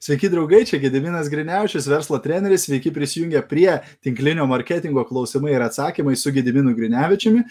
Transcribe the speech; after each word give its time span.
Sveiki 0.00 0.30
draugai, 0.32 0.64
čia 0.68 0.78
Gediminas 0.82 1.28
Griniaučius, 1.32 1.88
verslo 1.90 2.18
treneris, 2.22 2.66
sveiki 2.66 2.92
prisijungę 2.94 3.42
prie 3.48 3.78
tinklinio 4.04 4.46
marketingo 4.46 5.04
klausimai 5.08 5.52
ir 5.56 5.64
atsakymai 5.66 6.16
su 6.16 6.32
Gediminu 6.32 6.74
Griniavičiumi. 6.78 7.44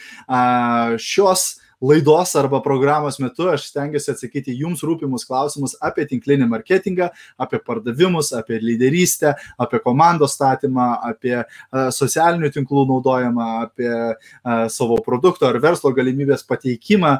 Šios 0.99 1.62
laidos 1.81 2.36
arba 2.36 2.62
programos 2.62 3.20
metu 3.20 3.49
aš 3.49 3.67
stengiuosi 3.71 4.12
atsakyti 4.13 4.54
jums 4.57 4.83
rūpimus 4.85 5.26
klausimus 5.28 5.73
apie 5.81 6.05
tinklinį 6.10 6.47
marketingą, 6.51 7.10
apie 7.42 7.60
pardavimus, 7.65 8.31
apie 8.37 8.60
lyderystę, 8.62 9.33
apie 9.62 9.79
komandos 9.83 10.36
statymą, 10.37 10.87
apie 11.09 11.36
socialinių 11.96 12.51
tinklų 12.54 12.86
naudojimą, 12.91 13.47
apie 13.65 13.91
savo 14.73 14.99
produkto 15.05 15.49
ar 15.49 15.58
verslo 15.63 15.94
galimybės 15.96 16.45
pateikimą 16.49 17.16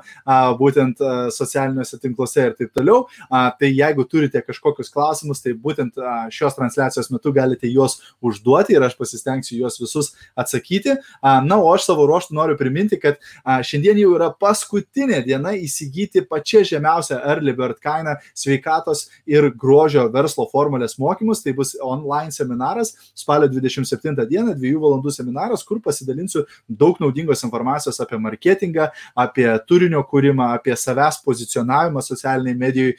būtent 0.60 1.02
socialiniuose 1.34 2.00
tinkluose 2.02 2.48
ir 2.50 2.56
taip 2.60 2.74
toliau. 2.78 3.06
Tai 3.32 3.70
jeigu 3.70 4.06
turite 4.10 4.44
kažkokius 4.46 4.92
klausimus, 4.94 5.42
tai 5.44 5.56
būtent 5.58 5.98
šios 6.34 6.58
transliacijos 6.58 7.12
metu 7.14 7.34
galite 7.36 7.70
juos 7.72 8.00
užduoti 8.22 8.78
ir 8.78 8.86
aš 8.86 8.98
pasistengsiu 9.00 9.62
juos 9.64 9.80
visus 9.82 10.14
atsakyti. 10.36 10.98
Na, 11.24 11.58
o 11.58 11.72
aš 11.74 11.90
savo 11.90 12.06
ruoštų 12.10 12.38
noriu 12.38 12.58
priminti, 12.60 13.00
kad 13.02 13.18
šiandien 13.66 14.02
jau 14.02 14.16
yra 14.18 14.32
pas 14.32 14.51
paskutinė 14.52 15.22
diena 15.24 15.54
įsigyti 15.56 16.24
pačią 16.28 16.64
žemiausią 16.68 17.20
early 17.32 17.54
bird 17.56 17.80
kainą 17.84 18.18
sveikatos 18.36 19.06
ir 19.30 19.48
grožio 19.56 20.08
verslo 20.12 20.48
formulės 20.52 20.98
mokymus. 21.00 21.44
Tai 21.46 21.54
bus 21.58 21.74
online 21.80 22.36
seminaras 22.36 22.94
spalio 23.18 23.48
27 23.52 24.18
dieną, 24.28 24.56
2 24.60 24.74
valandų 24.82 25.14
seminaras, 25.16 25.64
kur 25.68 25.80
pasidalinsiu 25.84 26.44
daug 26.68 27.00
naudingos 27.02 27.46
informacijos 27.48 28.02
apie 28.04 28.20
marketingą, 28.22 28.90
apie 29.16 29.48
turinio 29.70 30.04
kūrimą, 30.08 30.52
apie 30.58 30.76
savęs 30.76 31.22
pozicionavimą 31.26 32.04
socialiniai 32.04 32.58
medijai, 32.58 32.98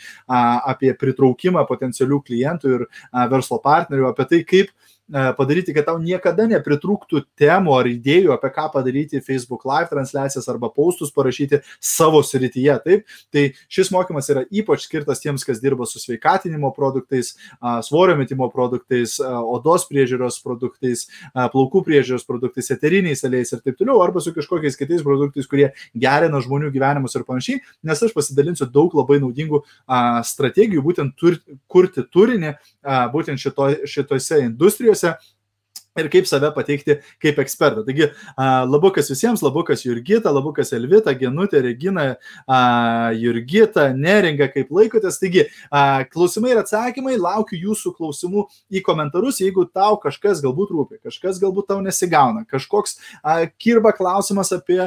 apie 0.73 0.95
pritraukimą 0.99 1.67
potencialių 1.69 2.23
klientų 2.25 2.77
ir 2.79 2.87
verslo 3.33 3.61
partnerių, 3.63 4.09
apie 4.09 4.29
tai, 4.31 4.41
kaip 4.49 4.73
padaryti, 5.11 5.75
kad 5.75 5.85
tau 5.89 5.99
niekada 6.01 6.47
nepritrūktų 6.49 7.25
temų 7.37 7.75
ar 7.77 7.89
idėjų, 7.91 8.31
apie 8.33 8.51
ką 8.55 8.69
padaryti 8.73 9.21
Facebook 9.25 9.67
live 9.69 9.91
transliacijas 9.91 10.47
arba 10.49 10.71
paustus 10.73 11.11
parašyti 11.13 11.59
savo 11.83 12.23
srityje. 12.25 12.77
Taip, 12.87 13.17
tai 13.35 13.43
šis 13.73 13.91
mokymas 13.93 14.31
yra 14.33 14.45
ypač 14.49 14.87
skirtas 14.87 15.21
tiems, 15.21 15.45
kas 15.45 15.61
dirba 15.61 15.85
su 15.91 16.01
sveikatinimo 16.01 16.71
produktais, 16.77 17.35
svorio 17.85 18.15
metimo 18.17 18.49
produktais, 18.53 19.19
odos 19.21 19.89
priežiūros 19.91 20.39
produktais, 20.45 21.09
plaukų 21.35 21.83
priežiūros 21.91 22.25
produktais, 22.29 22.71
eteriniais 22.73 23.25
aliejais 23.27 23.53
ir 23.53 23.65
taip 23.67 23.81
toliau, 23.83 23.99
arba 24.05 24.23
su 24.23 24.33
kažkokiais 24.37 24.79
kitais 24.81 25.05
produktais, 25.05 25.51
kurie 25.51 25.73
gerina 25.93 26.41
žmonių 26.45 26.71
gyvenimus 26.73 27.19
ir 27.19 27.27
panašiai, 27.29 27.61
nes 27.85 28.07
aš 28.07 28.15
pasidalinsiu 28.17 28.71
daug 28.71 28.95
labai 28.97 29.19
naudingų 29.21 29.65
strategijų, 30.31 30.87
būtent 30.87 31.19
tur, 31.21 31.37
kurti 31.69 32.07
turinį, 32.07 32.55
būtent 33.13 33.43
šito, 33.43 33.69
šitose 33.89 34.41
industrijose 34.47 34.92
crescer. 34.93 35.19
Ir 36.01 36.09
kaip 36.13 36.27
save 36.29 36.49
pateikti 36.55 36.99
kaip 37.23 37.41
ekspertą. 37.43 37.85
Taigi, 37.87 38.09
labukas 38.71 39.11
visiems, 39.13 39.43
labukas 39.45 39.85
Jurgita, 39.85 40.33
labukas 40.33 40.73
Elvita, 40.73 41.13
Genutė, 41.19 41.61
Regina, 41.67 42.07
Jurgita, 43.19 43.91
Neringa, 43.93 44.49
kaip 44.53 44.73
laikotės. 44.73 45.21
Taigi, 45.21 45.45
klausimai 46.15 46.55
ir 46.55 46.63
atsakymai, 46.63 47.19
laukiu 47.21 47.61
jūsų 47.61 47.93
klausimų 47.99 48.47
į 48.73 48.83
komentarus, 48.87 49.43
jeigu 49.45 49.67
tau 49.69 49.99
kažkas 50.01 50.41
galbūt 50.45 50.73
rūpi, 50.73 51.01
kažkas 51.05 51.41
galbūt 51.43 51.69
tau 51.75 51.81
nesigauna, 51.85 52.47
kažkoks 52.49 52.97
kirba 53.61 53.93
klausimas 53.97 54.53
apie 54.57 54.81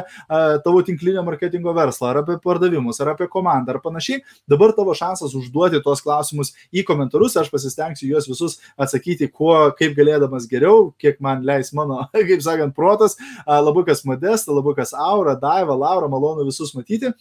tavo 0.65 0.81
tinklinio 0.85 1.21
marketingo 1.27 1.75
verslą, 1.77 2.11
ar 2.15 2.21
apie 2.23 2.39
pardavimus, 2.41 2.97
ar 3.03 3.13
apie 3.13 3.29
komandą, 3.31 3.75
ar 3.75 3.81
panašiai, 3.85 4.23
dabar 4.49 4.73
tavo 4.73 4.97
šansas 4.97 5.37
užduoti 5.37 5.83
tuos 5.85 6.01
klausimus 6.05 6.55
į 6.73 6.85
komentarus, 6.87 7.37
aš 7.37 7.53
pasistengsiu 7.53 8.09
juos 8.09 8.25
visus 8.29 8.57
atsakyti, 8.81 9.29
kuo, 9.29 9.53
kaip 9.77 9.93
galėdamas 9.97 10.49
geriau, 10.49 10.94
kiek 11.01 11.21
man 11.23 11.45
leis 11.45 11.71
mano, 11.75 12.03
kaip 12.29 12.43
sakant, 12.43 12.75
protas. 12.75 13.17
Labukas 13.47 14.05
Modesta, 14.07 14.53
labukas 14.55 14.93
Aura, 14.93 15.35
Daiva, 15.39 15.77
Laura, 15.77 16.11
malonu 16.11 16.47
visus 16.47 16.75
matyti. 16.77 17.13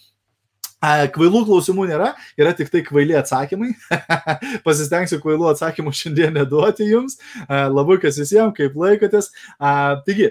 Kvailų 0.84 1.44
klausimų 1.48 1.86
nėra, 1.88 2.10
yra 2.36 2.52
tik 2.56 2.68
tai 2.72 2.82
kvaili 2.84 3.14
atsakymai. 3.16 3.70
Pasistengsiu 4.66 5.16
kvailų 5.22 5.48
atsakymų 5.54 5.94
šiandien 5.96 6.34
neduoti 6.36 6.90
jums. 6.90 7.16
Labukas 7.48 8.18
visiems, 8.20 8.52
kaip 8.58 8.76
laikotės. 8.76 9.30
Taigi, 9.56 10.28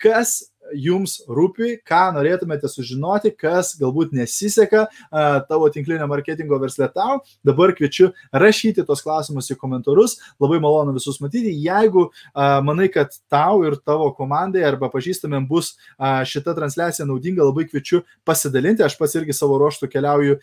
kas 0.00 0.38
jums 0.74 1.18
rūpi, 1.28 1.78
ką 1.86 2.00
norėtumėte 2.16 2.68
sužinoti, 2.70 3.32
kas 3.36 3.74
galbūt 3.80 4.12
nesiseka 4.16 4.86
tavo 5.48 5.68
tinklinio 5.72 6.06
marketingo 6.10 6.58
versle 6.62 6.88
tau. 6.92 7.20
Dabar 7.46 7.74
kviečiu 7.76 8.10
rašyti 8.32 8.84
tos 8.88 9.04
klausimus 9.04 9.50
į 9.52 9.58
komentarus. 9.60 10.18
Labai 10.42 10.60
malonu 10.62 10.96
visus 10.96 11.20
matyti. 11.22 11.54
Jeigu 11.62 12.08
manai, 12.34 12.88
kad 12.92 13.14
tau 13.32 13.62
ir 13.68 13.78
tavo 13.80 14.10
komandai 14.16 14.64
arba 14.66 14.90
pažįstamėm 14.92 15.48
bus 15.50 15.74
šita 15.98 16.56
transliacija 16.58 17.06
naudinga, 17.08 17.44
labai 17.46 17.68
kviečiu 17.70 18.02
pasidalinti. 18.28 18.84
Aš 18.86 18.98
pats 19.00 19.16
irgi 19.20 19.36
savo 19.36 19.60
ruoštų 19.62 19.90
keliauju 19.92 20.38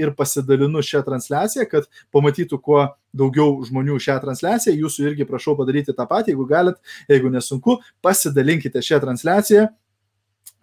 ir 0.00 0.14
pasidalinu 0.18 0.82
šią 0.84 1.04
transliaciją, 1.06 1.68
kad 1.70 1.88
pamatytų 2.14 2.60
kuo 2.62 2.84
daugiau 3.14 3.56
žmonių 3.66 3.96
šią 4.02 4.18
transliaciją. 4.22 4.74
Jūsų 4.82 5.08
irgi 5.10 5.26
prašau 5.28 5.54
padaryti 5.58 5.94
tą 5.96 6.06
patį, 6.10 6.34
jeigu 6.34 6.46
galit, 6.50 6.78
jeigu 7.10 7.30
nesunku, 7.32 7.78
pasidalinkite 8.04 8.82
šią 8.84 9.00
transliaciją. 9.04 9.68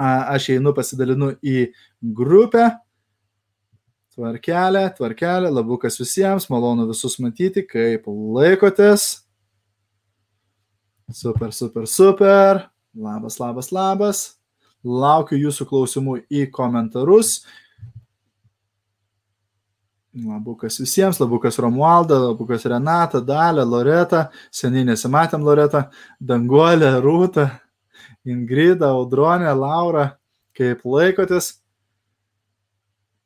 Aš 0.01 0.51
einu 0.55 0.73
pasidalinu 0.77 1.35
į 1.45 1.71
grupę. 2.01 2.69
Tvarkelė, 4.11 4.89
tvarkelė, 4.97 5.49
labukas 5.53 5.95
visiems, 6.01 6.49
malonu 6.51 6.89
visus 6.89 7.15
matyti, 7.23 7.63
kaip 7.63 8.09
laikotės. 8.11 9.21
Super, 11.11 11.53
super, 11.55 11.87
super. 11.87 12.65
Labas, 12.95 13.39
labas, 13.39 13.71
labas. 13.71 14.21
Laukiu 14.83 15.37
jūsų 15.39 15.67
klausimų 15.69 16.17
į 16.33 16.47
komentarus. 16.51 17.45
Labukas 20.11 20.75
visiems, 20.81 21.21
labukas 21.21 21.55
Romualda, 21.63 22.17
labukas 22.19 22.65
Renata, 22.67 23.21
Dalė, 23.23 23.63
Loreta, 23.63 24.25
seniai 24.51 24.83
nesimatėm 24.89 25.45
Loreta, 25.47 25.85
Danguolė, 26.19 26.97
Rūta, 26.99 27.45
Ingrida, 28.27 28.89
Audronė, 28.91 29.53
Laura, 29.55 30.17
kaip 30.57 30.83
laikotės? 30.83 31.53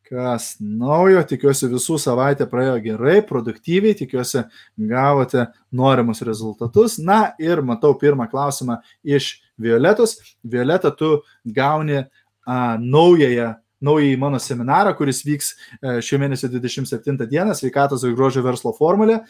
Kas 0.06 0.52
naujo, 0.62 1.24
tikiuosi 1.26 1.72
visų 1.72 1.98
savaitę 1.98 2.46
praėjo 2.46 2.78
gerai, 2.84 3.18
produktyviai, 3.26 3.98
tikiuosi 3.98 4.46
gavote 4.78 5.48
norimus 5.74 6.22
rezultatus. 6.22 7.00
Na 7.02 7.32
ir 7.42 7.66
matau 7.66 7.96
pirmą 7.98 8.30
klausimą 8.30 8.78
iš 9.02 9.40
Violetos. 9.58 10.20
Violeta, 10.46 10.94
tu 10.94 11.24
gauni 11.50 12.04
a, 12.04 12.78
naująją 12.78 13.56
naująjį 13.84 14.18
mano 14.20 14.40
seminarą, 14.40 14.94
kuris 14.98 15.24
vyks 15.26 15.52
e, 15.52 15.98
šio 16.06 16.20
mėnesio 16.22 16.50
27 16.52 17.26
dieną, 17.32 17.56
sveikatos 17.58 18.06
ir 18.06 18.16
grožio 18.18 18.44
verslo 18.46 18.74
formulė. 18.76 19.22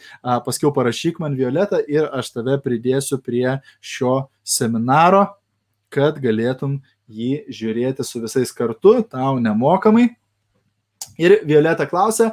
Paskiau 0.46 0.72
parašyk 0.74 1.20
man 1.22 1.38
Violetą 1.38 1.80
ir 1.90 2.08
aš 2.14 2.34
tave 2.36 2.58
pridėsiu 2.62 3.18
prie 3.22 3.58
šio 3.80 4.26
seminaro, 4.46 5.26
kad 5.92 6.20
galėtum 6.22 6.80
jį 7.06 7.46
žiūrėti 7.52 8.06
su 8.06 8.22
visais 8.22 8.52
kartu, 8.54 9.00
tau 9.10 9.36
nemokamai. 9.42 10.10
Ir 11.16 11.38
Violeta 11.48 11.86
klausia, 11.88 12.30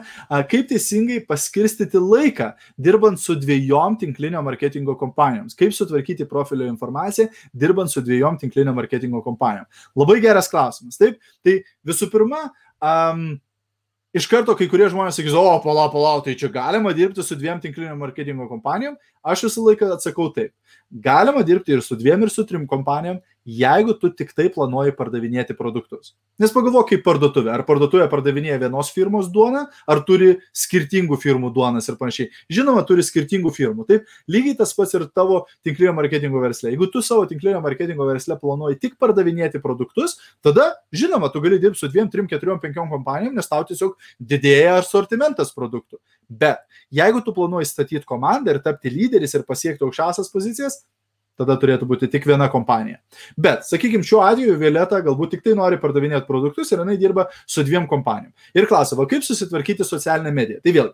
kaip 0.51 0.67
teisingai 0.67 1.21
paskirstyti 1.27 1.99
laiką, 2.03 2.49
dirbant 2.75 3.21
su 3.21 3.35
dviejom 3.39 3.95
tinklinio 4.01 4.41
marketingo 4.43 4.97
kompanijoms. 4.99 5.55
Kaip 5.59 5.71
sutvarkyti 5.75 6.27
profilio 6.27 6.67
informaciją, 6.67 7.29
dirbant 7.55 7.91
su 7.91 8.03
dviejom 8.03 8.41
tinklinio 8.41 8.75
marketingo 8.75 9.23
kompanijom. 9.23 9.69
Labai 9.99 10.19
geras 10.23 10.51
klausimas. 10.51 10.99
Taip, 10.99 11.21
tai 11.45 11.61
visų 11.87 12.11
pirma, 12.11 12.49
um, 12.83 13.25
iš 14.13 14.27
karto 14.29 14.55
kai 14.59 14.67
kurie 14.71 14.91
žmonės 14.91 15.17
sakys, 15.17 15.35
o, 15.37 15.45
pala, 15.63 15.87
pala, 15.93 16.17
tai 16.25 16.35
čia 16.39 16.51
galima 16.51 16.91
dirbti 16.95 17.23
su 17.23 17.39
dviem 17.39 17.63
tinklinio 17.63 17.95
marketingo 17.99 18.49
kompanijom. 18.51 18.99
Aš 19.23 19.47
visą 19.47 19.63
laiką 19.67 19.93
atsakau 19.95 20.27
taip. 20.35 20.51
Galima 20.91 21.41
dirbti 21.47 21.73
ir 21.73 21.81
su 21.81 21.95
dviem, 21.97 22.21
ir 22.25 22.29
su 22.29 22.43
trim 22.45 22.67
kompanijom, 22.69 23.21
jeigu 23.45 23.93
tu 23.99 24.09
tik 24.13 24.31
tai 24.35 24.45
planuoji 24.53 24.93
pardavinėti 24.95 25.55
produktus. 25.57 26.13
Nes 26.39 26.51
pagalvok 26.53 26.89
kaip 26.91 27.03
parduotuvė. 27.05 27.51
Ar 27.53 27.63
parduotuvė 27.67 28.05
pardavinėja 28.11 28.59
vienos 28.61 28.91
firmos 28.93 29.27
duoną, 29.33 29.65
ar 29.89 30.01
turi 30.07 30.37
skirtingų 30.55 31.17
firmų 31.19 31.51
duonas 31.55 31.89
ir 31.89 31.97
panašiai. 31.99 32.29
Žinoma, 32.53 32.85
turi 32.87 33.03
skirtingų 33.05 33.51
firmų. 33.55 33.87
Taip, 33.89 34.07
lygiai 34.31 34.55
tas 34.59 34.73
pats 34.77 34.95
ir 34.97 35.07
tavo 35.11 35.43
tinklinio 35.65 35.95
marketingo 35.97 36.41
versle. 36.43 36.71
Jeigu 36.71 36.87
tu 36.93 37.03
savo 37.05 37.27
tinklinio 37.29 37.61
marketingo 37.63 38.07
versle 38.07 38.37
planuoji 38.39 38.79
tik 38.85 38.97
pardavinėti 39.01 39.61
produktus, 39.63 40.17
tada, 40.45 40.71
žinoma, 40.95 41.31
tu 41.33 41.43
gali 41.43 41.59
dirbti 41.61 41.83
su 41.83 41.91
dviem, 41.91 42.09
trim, 42.13 42.29
keturiom, 42.31 42.61
penkiom 42.63 42.91
kompanijom, 42.93 43.35
nes 43.35 43.49
tau 43.51 43.63
tiesiog 43.67 43.97
didėja 44.19 44.79
asortimentas 44.79 45.51
produktų. 45.55 45.99
Bet 46.29 46.63
jeigu 46.93 47.23
tu 47.25 47.33
planuoji 47.35 47.69
statyti 47.69 48.05
komandą 48.07 48.55
ir 48.55 48.63
tapti 48.63 48.91
lyderis 48.93 49.33
ir 49.37 49.45
pasiekti 49.47 49.85
aukščiausias 49.87 50.31
pozicijas, 50.33 50.83
tada 51.39 51.55
turėtų 51.59 51.87
būti 51.89 52.09
tik 52.11 52.25
viena 52.29 52.47
kompanija. 52.51 52.99
Bet, 53.39 53.65
sakykime, 53.65 54.05
šiuo 54.05 54.21
atveju 54.25 54.57
Violeta 54.61 54.99
galbūt 55.03 55.33
tik 55.33 55.43
tai 55.45 55.55
nori 55.57 55.79
pardavinėti 55.81 56.27
produktus 56.27 56.71
ir 56.71 56.83
jinai 56.83 56.97
dirba 57.01 57.25
su 57.49 57.63
dviem 57.65 57.87
kompanijom. 57.89 58.31
Ir 58.57 58.67
klausia, 58.69 58.97
va 58.99 59.07
kaip 59.09 59.25
susitvarkyti 59.25 59.85
socialinę 59.87 60.33
mediją. 60.35 60.61
Tai 60.63 60.75
vėl, 60.75 60.91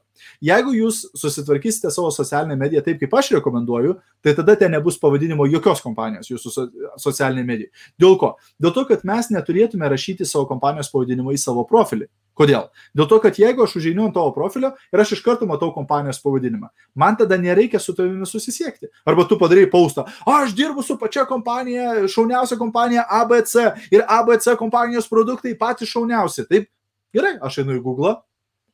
jeigu 0.51 0.75
jūs 0.77 1.01
susitvarkysite 1.19 1.91
savo 1.93 2.11
socialinę 2.15 2.55
mediją 2.59 2.83
taip, 2.85 3.01
kaip 3.03 3.17
aš 3.19 3.33
rekomenduoju, 3.37 3.97
tai 4.23 4.35
tada 4.37 4.55
ten 4.59 4.73
nebus 4.75 4.99
pavadinimo 5.01 5.47
jokios 5.51 5.83
kompanijos 5.83 6.31
jūsų 6.31 6.55
so, 6.55 6.67
socialinė 7.09 7.45
medija. 7.47 7.73
Dėl 7.99 8.15
ko? 8.21 8.33
Dėl 8.61 8.75
to, 8.75 8.87
kad 8.87 9.03
mes 9.07 9.31
neturėtume 9.35 9.91
rašyti 9.91 10.27
savo 10.27 10.47
kompanijos 10.49 10.91
pavadinimo 10.93 11.35
į 11.35 11.41
savo 11.41 11.67
profilį. 11.67 12.07
Kodėl? 12.39 12.69
Dėl 12.95 13.07
to, 13.11 13.17
kad 13.19 13.35
jeigu 13.35 13.65
aš 13.65 13.73
užeinu 13.81 14.05
ant 14.07 14.15
tavo 14.15 14.31
profilio 14.31 14.71
ir 14.93 15.01
aš 15.03 15.17
iš 15.17 15.23
karto 15.25 15.47
matau 15.49 15.73
kompanijos 15.75 16.21
pavadinimą, 16.23 16.69
man 16.95 17.17
tada 17.19 17.35
nereikia 17.35 17.81
su 17.83 17.91
tavimi 17.97 18.27
susisiekti. 18.29 18.87
Arba 19.03 19.25
tu 19.27 19.35
padarai 19.41 19.65
paustą, 19.71 20.05
aš 20.23 20.55
dirbu 20.55 20.85
su 20.85 20.95
pačia 21.01 21.25
kompanija, 21.27 22.07
šauniausia 22.07 22.55
kompanija 22.61 23.03
ABC 23.19 23.55
ir 23.91 24.05
ABC 24.07 24.53
kompanijos 24.59 25.11
produktai 25.11 25.57
patys 25.59 25.91
šauniausi. 25.91 26.47
Taip, 26.47 26.69
gerai, 27.11 27.35
aš 27.43 27.59
einu 27.65 27.75
į 27.75 27.83
Google, 27.83 28.15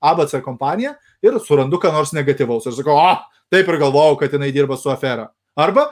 ABC 0.05 0.37
kompanija 0.45 0.93
ir 1.25 1.41
surandu 1.41 1.81
ką 1.81 1.89
nors 1.95 2.13
negatyvaus. 2.13 2.69
Ir 2.69 2.77
sakau, 2.77 2.99
o, 3.01 3.41
taip 3.49 3.65
ir 3.65 3.81
galvojau, 3.81 4.19
kad 4.21 4.37
jinai 4.37 4.53
dirba 4.53 4.77
su 4.77 4.93
afera. 4.93 5.31
Arba 5.57 5.87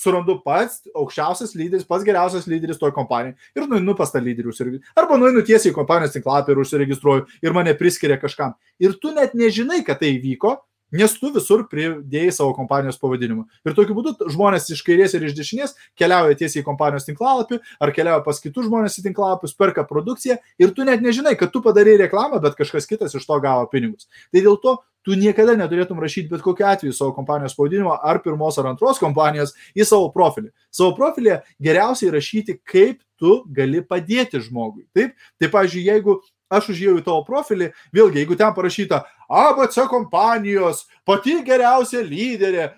surandu 0.00 0.38
pats 0.44 0.80
aukščiausias 0.96 1.52
lyderis, 1.58 1.86
pats 1.88 2.06
geriausias 2.06 2.48
lyderis 2.50 2.80
toje 2.80 2.96
kompanijoje 2.96 3.36
ir 3.58 3.68
nueinu 3.68 3.96
pas 3.98 4.12
tą 4.12 4.22
lyderį 4.24 4.52
užsiregistruoju. 4.52 4.96
Arba 4.98 5.20
nueinu 5.20 5.44
tiesiai 5.46 5.74
į 5.74 5.76
kompanijos 5.76 6.16
tinklapį 6.16 6.54
ir 6.54 6.64
užsiregistruoju 6.64 7.28
ir 7.44 7.56
mane 7.56 7.76
priskiria 7.78 8.18
kažkam. 8.20 8.56
Ir 8.80 8.96
tu 9.00 9.12
net 9.16 9.36
nežinai, 9.36 9.82
kad 9.86 10.00
tai 10.00 10.14
įvyko, 10.16 10.56
nes 10.94 11.12
tu 11.18 11.30
visur 11.34 11.64
pridėjai 11.70 12.32
savo 12.34 12.54
kompanijos 12.56 12.98
pavadinimą. 13.00 13.44
Ir 13.66 13.76
tokiu 13.76 13.94
būdu 13.96 14.30
žmonės 14.34 14.68
iš 14.74 14.82
kairės 14.86 15.14
ir 15.14 15.26
iš 15.28 15.36
dešinės 15.38 15.76
keliauja 15.98 16.38
tiesiai 16.40 16.64
į 16.64 16.66
kompanijos 16.66 17.06
tinklalapį 17.06 17.60
ar 17.80 17.94
keliauja 17.94 18.24
pas 18.26 18.42
kitus 18.42 18.66
žmonės 18.66 18.98
į 18.98 19.06
tinklalapius, 19.08 19.54
perka 19.58 19.86
produkciją 19.86 20.40
ir 20.60 20.74
tu 20.74 20.86
net 20.88 21.04
nežinai, 21.04 21.36
kad 21.38 21.52
tu 21.54 21.62
padarai 21.64 21.96
reklamą, 22.00 22.42
bet 22.42 22.58
kažkas 22.58 22.90
kitas 22.90 23.14
iš 23.14 23.26
to 23.26 23.38
gavo 23.42 23.68
pinigus. 23.70 24.10
Tai 24.34 24.42
dėl 24.42 24.58
to 24.62 24.78
tu 25.06 25.16
niekada 25.16 25.54
neturėtum 25.58 26.00
rašyti 26.02 26.30
bet 26.32 26.42
kokiu 26.44 26.66
atveju 26.68 26.96
savo 26.96 27.14
kompanijos 27.16 27.56
pavadinimą 27.56 27.96
ar 28.04 28.20
pirmos 28.24 28.58
ar 28.60 28.70
antros 28.72 29.00
kompanijos 29.00 29.54
į 29.74 29.86
savo 29.88 30.10
profilį. 30.14 30.50
Savo 30.74 30.92
profilį 30.98 31.38
geriausiai 31.62 32.12
rašyti, 32.14 32.58
kaip 32.64 33.00
tu 33.20 33.40
gali 33.52 33.82
padėti 33.84 34.40
žmogui. 34.42 34.86
Taip, 34.96 35.16
tai 35.40 35.50
pavyzdžiui, 35.52 35.86
jeigu 35.88 36.18
aš 36.50 36.72
užėjau 36.74 36.98
į 36.98 37.04
tavo 37.06 37.22
profilį, 37.26 37.70
vėlgi, 37.94 38.22
jeigu 38.22 38.36
ten 38.38 38.54
parašyta 38.56 39.04
ABC 39.30 39.84
kompanijos, 39.90 40.86
pati 41.06 41.38
geriausia 41.46 42.02
lyderė, 42.06 42.72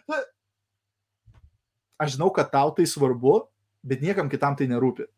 aš 2.03 2.17
žinau, 2.17 2.29
kad 2.35 2.51
tau 2.53 2.75
tai 2.77 2.87
svarbu, 2.91 3.47
bet 3.87 4.03
niekam 4.05 4.29
kitam 4.31 4.59
tai 4.59 4.69
nerūpi. 4.71 5.09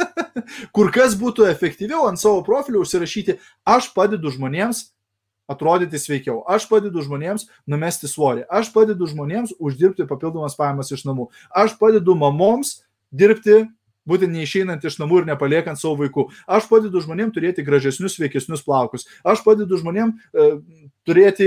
Kur 0.74 0.90
kas 0.94 1.16
būtų 1.18 1.46
efektyviau 1.50 2.06
ant 2.08 2.20
savo 2.20 2.40
profilio 2.46 2.82
užsirašyti, 2.84 3.36
aš 3.68 3.90
padedu 3.94 4.32
žmonėms 4.32 4.88
atrodyti 5.50 5.98
sveikiau. 5.98 6.40
Aš 6.46 6.68
padedu 6.70 7.02
žmonėms 7.04 7.48
numesti 7.66 8.10
svorį. 8.10 8.46
Aš 8.46 8.70
padedu 8.74 9.08
žmonėms 9.10 9.56
uždirbti 9.58 10.06
papildomas 10.10 10.56
pajamas 10.58 10.92
iš 10.94 11.04
namų. 11.08 11.28
Aš 11.50 11.74
padedu 11.80 12.14
mamoms 12.18 12.78
dirbti 13.10 13.64
būtent 14.10 14.34
neišeinant 14.34 14.84
iš 14.84 14.98
namų 15.00 15.22
ir 15.22 15.30
nepaliekant 15.30 15.80
savo 15.80 15.96
vaikų. 16.02 16.26
Aš 16.50 16.66
padedu 16.70 17.02
žmonėm 17.04 17.30
turėti 17.34 17.64
gražesnius, 17.66 18.18
sveikesnius 18.18 18.64
plaukus. 18.66 19.06
Aš 19.24 19.44
padedu 19.46 19.78
žmonėm 19.80 20.12
e, 20.12 20.48
turėti 21.08 21.46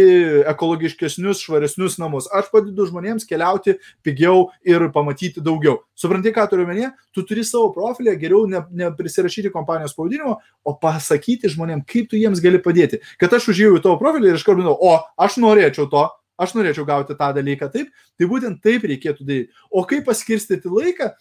ekologiškesnius, 0.50 1.44
švaresnius 1.44 2.00
namus. 2.02 2.30
Aš 2.34 2.50
padedu 2.54 2.88
žmonėms 2.90 3.28
keliauti 3.30 3.78
pigiau 4.06 4.48
ir 4.66 4.88
pamatyti 4.96 5.44
daugiau. 5.44 5.82
Supranti, 6.00 6.34
ką 6.36 6.48
turiu 6.52 6.66
menį? 6.70 6.90
Tu 7.16 7.26
turi 7.28 7.46
savo 7.48 7.70
profilį, 7.76 8.16
geriau 8.22 8.48
neprisirašyti 8.50 9.52
ne 9.52 9.54
kompanijos 9.54 9.96
pavadinimo, 9.98 10.40
o 10.66 10.76
pasakyti 10.80 11.52
žmonėm, 11.54 11.86
kaip 11.88 12.10
tu 12.12 12.20
jiems 12.20 12.42
gali 12.44 12.62
padėti. 12.64 13.04
Kad 13.22 13.38
aš 13.38 13.52
užėjau 13.54 13.78
į 13.78 13.86
tavo 13.86 14.00
profilį 14.02 14.32
ir 14.32 14.40
iš 14.40 14.46
karto 14.48 14.64
žinau, 14.64 14.76
o 14.76 14.98
aš 15.22 15.38
norėčiau 15.44 15.90
to, 15.92 16.08
aš 16.40 16.56
norėčiau 16.58 16.86
gauti 16.88 17.18
tą 17.18 17.30
dalyką 17.36 17.70
taip, 17.74 17.92
tai 18.18 18.30
būtent 18.30 18.62
taip 18.64 18.86
reikėtų 18.90 19.28
daryti. 19.28 19.54
O 19.70 19.86
kaip 19.90 20.08
paskirstyti 20.10 20.72
laiką, 20.72 21.14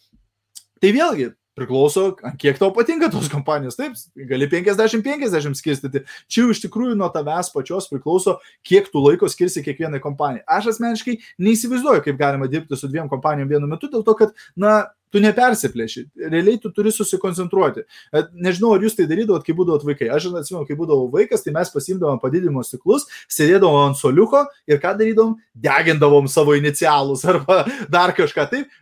Tai 0.82 0.90
vėlgi 0.96 1.30
priklauso, 1.58 2.14
kiek 2.40 2.56
tau 2.58 2.70
patinka 2.74 3.10
tos 3.12 3.28
kompanijos. 3.32 3.76
Taip, 3.76 3.98
gali 4.28 4.48
50-50 4.50 5.58
skirstyti. 5.58 6.04
Čia 6.32 6.46
iš 6.52 6.62
tikrųjų 6.64 6.96
nuo 6.98 7.10
tavęs 7.12 7.52
pačios 7.52 7.90
priklauso, 7.92 8.38
kiek 8.66 8.88
tu 8.92 9.02
laiko 9.04 9.28
skirsi 9.30 9.64
kiekvienai 9.64 10.00
kompanijai. 10.02 10.46
Aš 10.48 10.72
asmeniškai 10.74 11.18
neįsivaizduoju, 11.44 12.06
kaip 12.08 12.18
galima 12.20 12.48
dirbti 12.50 12.78
su 12.78 12.90
dviem 12.90 13.10
kompanijom 13.12 13.52
vienu 13.52 13.70
metu, 13.70 13.90
dėl 13.92 14.04
to, 14.06 14.16
kad, 14.18 14.32
na, 14.56 14.80
tu 15.12 15.20
nepersiplėši, 15.20 16.06
realiai 16.32 16.58
tu 16.60 16.70
turi 16.72 16.88
susikoncentruoti. 16.94 17.84
Nežinau, 18.32 18.72
ar 18.72 18.86
jūs 18.86 18.96
tai 18.96 19.04
darydavot, 19.10 19.44
kai 19.44 19.52
būdavot 19.56 19.84
vaikai. 19.84 20.08
Aš 20.08 20.30
atsimenu, 20.30 20.64
kai 20.68 20.76
būdavau 20.78 21.10
vaikas, 21.12 21.44
tai 21.44 21.52
mes 21.52 21.68
pasimdavom 21.68 22.20
padidinimo 22.22 22.64
stiklus, 22.64 23.04
sėdėdavom 23.28 23.90
ant 23.90 24.00
soliuko 24.00 24.46
ir 24.64 24.80
ką 24.80 24.94
darydavom? 24.96 25.36
Degindavom 25.52 26.32
savo 26.32 26.56
inicialus 26.56 27.26
arba 27.28 27.66
dar 27.92 28.16
kažką. 28.16 28.48
Taip, 28.54 28.72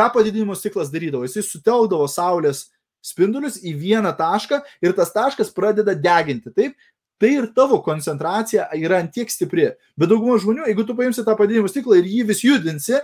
ką 0.00 0.08
padidinimo 0.14 0.56
stiklas 0.56 0.92
darydavo? 0.92 1.28
Jis 1.28 1.52
sutelkdavo 1.52 2.08
saulės 2.08 2.68
spindulius 3.04 3.60
į 3.64 3.74
vieną 3.80 4.12
tašką 4.16 4.62
ir 4.84 4.96
tas 4.96 5.12
taškas 5.12 5.52
pradeda 5.56 5.94
deginti. 5.96 6.52
Taip, 6.56 6.76
tai 7.20 7.34
ir 7.36 7.50
tavo 7.56 7.80
koncentracija 7.84 8.70
yra 8.80 9.02
antiek 9.04 9.30
stipri. 9.32 9.70
Bet 10.00 10.12
dauguma 10.12 10.40
žmonių, 10.40 10.68
jeigu 10.70 10.86
tu 10.88 10.96
paimsi 10.96 11.24
tą 11.26 11.36
padidinimo 11.36 11.68
stiklą 11.68 12.00
ir 12.00 12.08
jį 12.08 12.28
vis 12.32 12.44
judinsi, 12.44 13.00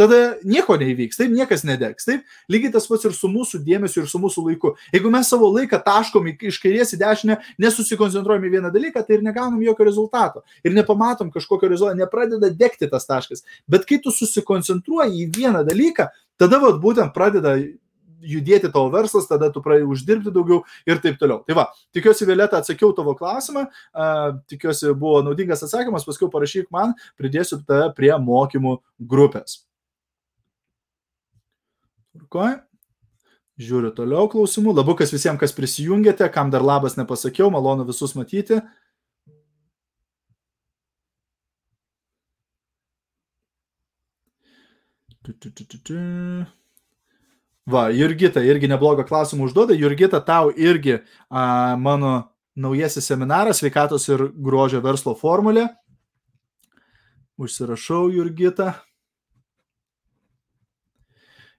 tada 0.00 0.38
nieko 0.48 0.78
neįvyks, 0.80 1.18
taip 1.20 1.32
niekas 1.34 1.64
nedegs. 1.68 2.06
Taip, 2.08 2.24
lygiai 2.52 2.72
tas 2.72 2.86
pats 2.88 3.04
ir 3.04 3.12
su 3.16 3.28
mūsų 3.28 3.60
dėmesiu 3.66 4.04
ir 4.04 4.08
su 4.08 4.20
mūsų 4.22 4.46
laiku. 4.46 4.72
Jeigu 4.94 5.12
mes 5.12 5.28
savo 5.28 5.50
laiką 5.52 5.80
taškom 5.84 6.30
iš 6.32 6.60
kairės 6.62 6.94
į 6.96 7.00
dešinę, 7.02 7.36
nesusikoncentruojam 7.60 8.46
į 8.48 8.54
vieną 8.56 8.72
dalyką, 8.72 9.04
tai 9.04 9.18
ir 9.18 9.26
negaunam 9.26 9.60
jokio 9.64 9.88
rezultato. 9.88 10.44
Ir 10.64 10.72
nepamatom 10.76 11.32
kažkokio 11.34 11.68
rezultato, 11.68 12.00
nepradeda 12.00 12.48
degti 12.48 12.88
tas 12.88 13.04
taškas. 13.08 13.44
Bet 13.68 13.84
kai 13.88 14.00
tu 14.00 14.14
susikoncentruoji 14.14 15.26
į 15.26 15.30
vieną 15.36 15.66
dalyką, 15.68 16.08
tada 16.40 16.60
vat, 16.62 16.80
būtent 16.82 17.14
pradeda 17.16 17.54
judėti 18.20 18.70
tavo 18.72 18.90
verslas, 18.92 19.28
tada 19.28 19.50
tu 19.52 19.62
pradedi 19.64 19.88
uždirbti 19.88 20.32
daugiau 20.34 20.62
ir 20.88 21.00
taip 21.02 21.18
toliau. 21.20 21.40
Tai 21.46 21.56
va, 21.56 21.66
tikiuosi, 21.96 22.26
Violeta, 22.28 22.60
atsakiau 22.60 22.92
tavo 22.96 23.14
klausimą, 23.18 23.66
uh, 23.68 24.40
tikiuosi, 24.50 24.92
buvo 24.98 25.22
naudingas 25.24 25.64
atsakymas, 25.66 26.06
paskui 26.08 26.30
parašyk 26.32 26.70
man, 26.74 26.94
pridėsiu 27.20 27.62
tave 27.64 27.90
prie 27.96 28.12
mokymų 28.20 28.78
grupės. 29.00 29.62
Tvarkoj. 32.16 32.60
Žiūriu 33.60 33.90
toliau 33.92 34.28
klausimų. 34.32 34.72
Labukas 34.78 35.10
visiems, 35.12 35.36
kas 35.40 35.52
prisijungėte, 35.52 36.24
kam 36.32 36.48
dar 36.52 36.64
labas 36.64 36.96
nepasakiau, 36.96 37.50
malonu 37.52 37.84
visus 37.88 38.14
matyti. 38.16 38.62
Va, 47.70 47.90
Jurgita 47.92 48.42
irgi 48.42 48.68
neblogą 48.70 49.04
klausimą 49.06 49.44
užduoda. 49.46 49.76
Jurgita, 49.76 50.20
tau 50.24 50.50
irgi 50.50 50.96
a, 51.28 51.76
mano 51.76 52.32
naujasis 52.56 53.06
seminaras 53.06 53.60
sveikatos 53.60 54.08
ir 54.08 54.30
grožio 54.34 54.80
verslo 54.82 55.14
formulė. 55.14 55.68
Užsirašau 57.40 58.08
Jurgitą. 58.16 58.72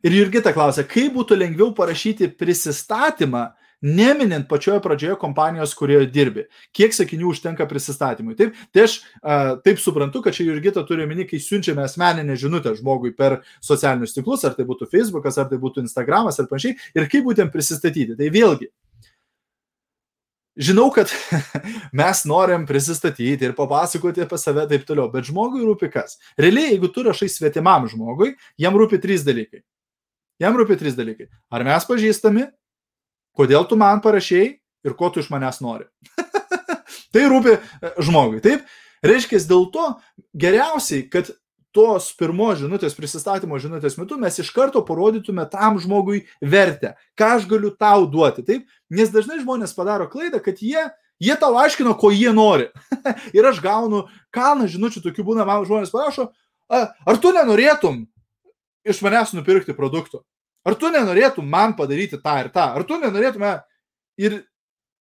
Ir 0.01 0.18
Jurgita 0.18 0.53
klausia, 0.53 0.84
kaip 0.89 1.13
būtų 1.13 1.38
lengviau 1.38 1.70
parašyti 1.77 2.32
prisistatymą, 2.34 3.51
neminint 3.81 4.47
pačioje 4.50 4.81
pradžioje 4.81 5.17
kompanijos, 5.21 5.73
kurioje 5.77 6.09
dirbi. 6.13 6.45
Kiek 6.75 6.93
sakinių 6.95 7.31
užtenka 7.33 7.65
prisistatymui. 7.69 8.35
Taip, 8.39 8.57
tai 8.73 8.85
aš 8.88 9.00
a, 9.21 9.39
taip 9.65 9.81
suprantu, 9.81 10.21
kad 10.25 10.38
čia 10.38 10.45
Jurgita 10.47 10.85
turi 10.88 11.05
omeny, 11.07 11.25
kai 11.29 11.41
siunčiame 11.41 11.83
asmeninę 11.85 12.38
žinutę 12.39 12.75
žmogui 12.77 13.15
per 13.17 13.41
socialinius 13.63 14.13
tinklus, 14.17 14.45
ar 14.45 14.55
tai 14.57 14.67
būtų 14.69 14.89
Facebookas, 14.91 15.41
ar 15.41 15.50
tai 15.50 15.59
būtų 15.61 15.85
Instagramas, 15.85 16.39
ar 16.39 16.50
panašiai, 16.51 16.77
ir 16.95 17.09
kaip 17.11 17.25
būtent 17.27 17.53
prisistatyti. 17.53 18.17
Tai 18.19 18.31
vėlgi, 18.33 18.71
Žinau, 20.61 20.89
kad 20.91 21.07
mes 22.00 22.25
norim 22.27 22.65
prisistatyti 22.67 23.47
ir 23.47 23.53
papasakoti 23.55 24.25
apie 24.25 24.38
save 24.38 24.65
taip 24.67 24.83
toliau, 24.88 25.07
bet 25.13 25.29
žmogui 25.29 25.63
rūpi 25.63 25.88
kas. 25.93 26.17
Realiai, 26.39 26.73
jeigu 26.73 26.89
tu 26.91 27.05
rašai 27.07 27.29
svetimam 27.31 27.88
žmogui, 27.89 28.33
jam 28.59 28.75
rūpi 28.75 29.00
trys 29.01 29.23
dalykai. 29.23 29.63
Jam 30.43 30.57
rūpi 30.59 30.75
trys 30.75 30.97
dalykai. 30.97 31.29
Ar 31.53 31.63
mes 31.63 31.88
pažįstami, 31.88 32.50
kodėl 33.38 33.67
tu 33.69 33.77
man 33.79 34.01
parašiai 34.03 34.55
ir 34.85 34.97
ko 34.97 35.09
tu 35.13 35.21
iš 35.21 35.29
manęs 35.33 35.61
nori. 35.63 35.88
tai 37.13 37.27
rūpi 37.29 37.53
e, 37.57 37.93
žmogui. 38.03 38.41
Taip, 38.43 38.65
reiškia, 39.05 39.41
dėl 39.50 39.67
to 39.73 39.88
geriausiai, 40.38 41.05
kad 41.11 41.31
tos 41.75 42.09
pirmos 42.19 42.59
žinutės, 42.59 42.95
prisistatymo 42.97 43.59
žinutės 43.61 43.95
metu 44.00 44.17
mes 44.19 44.35
iš 44.43 44.50
karto 44.55 44.81
parodytume 44.88 45.45
tam 45.51 45.79
žmogui 45.79 46.25
vertę, 46.43 46.95
ką 47.19 47.35
aš 47.38 47.47
galiu 47.51 47.71
tau 47.71 48.07
duoti. 48.11 48.43
Taip, 48.47 48.65
nes 48.91 49.11
dažnai 49.13 49.39
žmonės 49.41 49.75
padaro 49.77 50.09
klaidą, 50.11 50.41
kad 50.43 50.59
jie, 50.59 50.83
jie 51.21 51.38
tau 51.39 51.55
aiškino, 51.61 51.95
ko 52.00 52.11
jie 52.11 52.33
nori. 52.35 52.67
ir 53.38 53.47
aš 53.47 53.61
gaunu 53.63 54.05
kalną 54.35 54.67
žinučių, 54.71 55.03
tokių 55.07 55.27
būna, 55.31 55.47
man 55.47 55.63
žmonės 55.67 55.93
parašo, 55.95 56.31
ar 56.71 57.21
tu 57.23 57.31
nenorėtum 57.35 58.03
iš 58.88 59.01
manęs 59.05 59.35
nupirkti 59.38 59.75
produktų? 59.77 60.25
Ar 60.68 60.77
tu 60.77 60.91
nenorėtum 60.94 61.48
man 61.50 61.75
padaryti 61.77 62.20
tą 62.22 62.38
ir 62.44 62.51
tą? 62.53 62.68
Ar 62.77 62.86
tu 62.86 63.00
nenorėtume 63.01 63.56
ir 64.22 64.41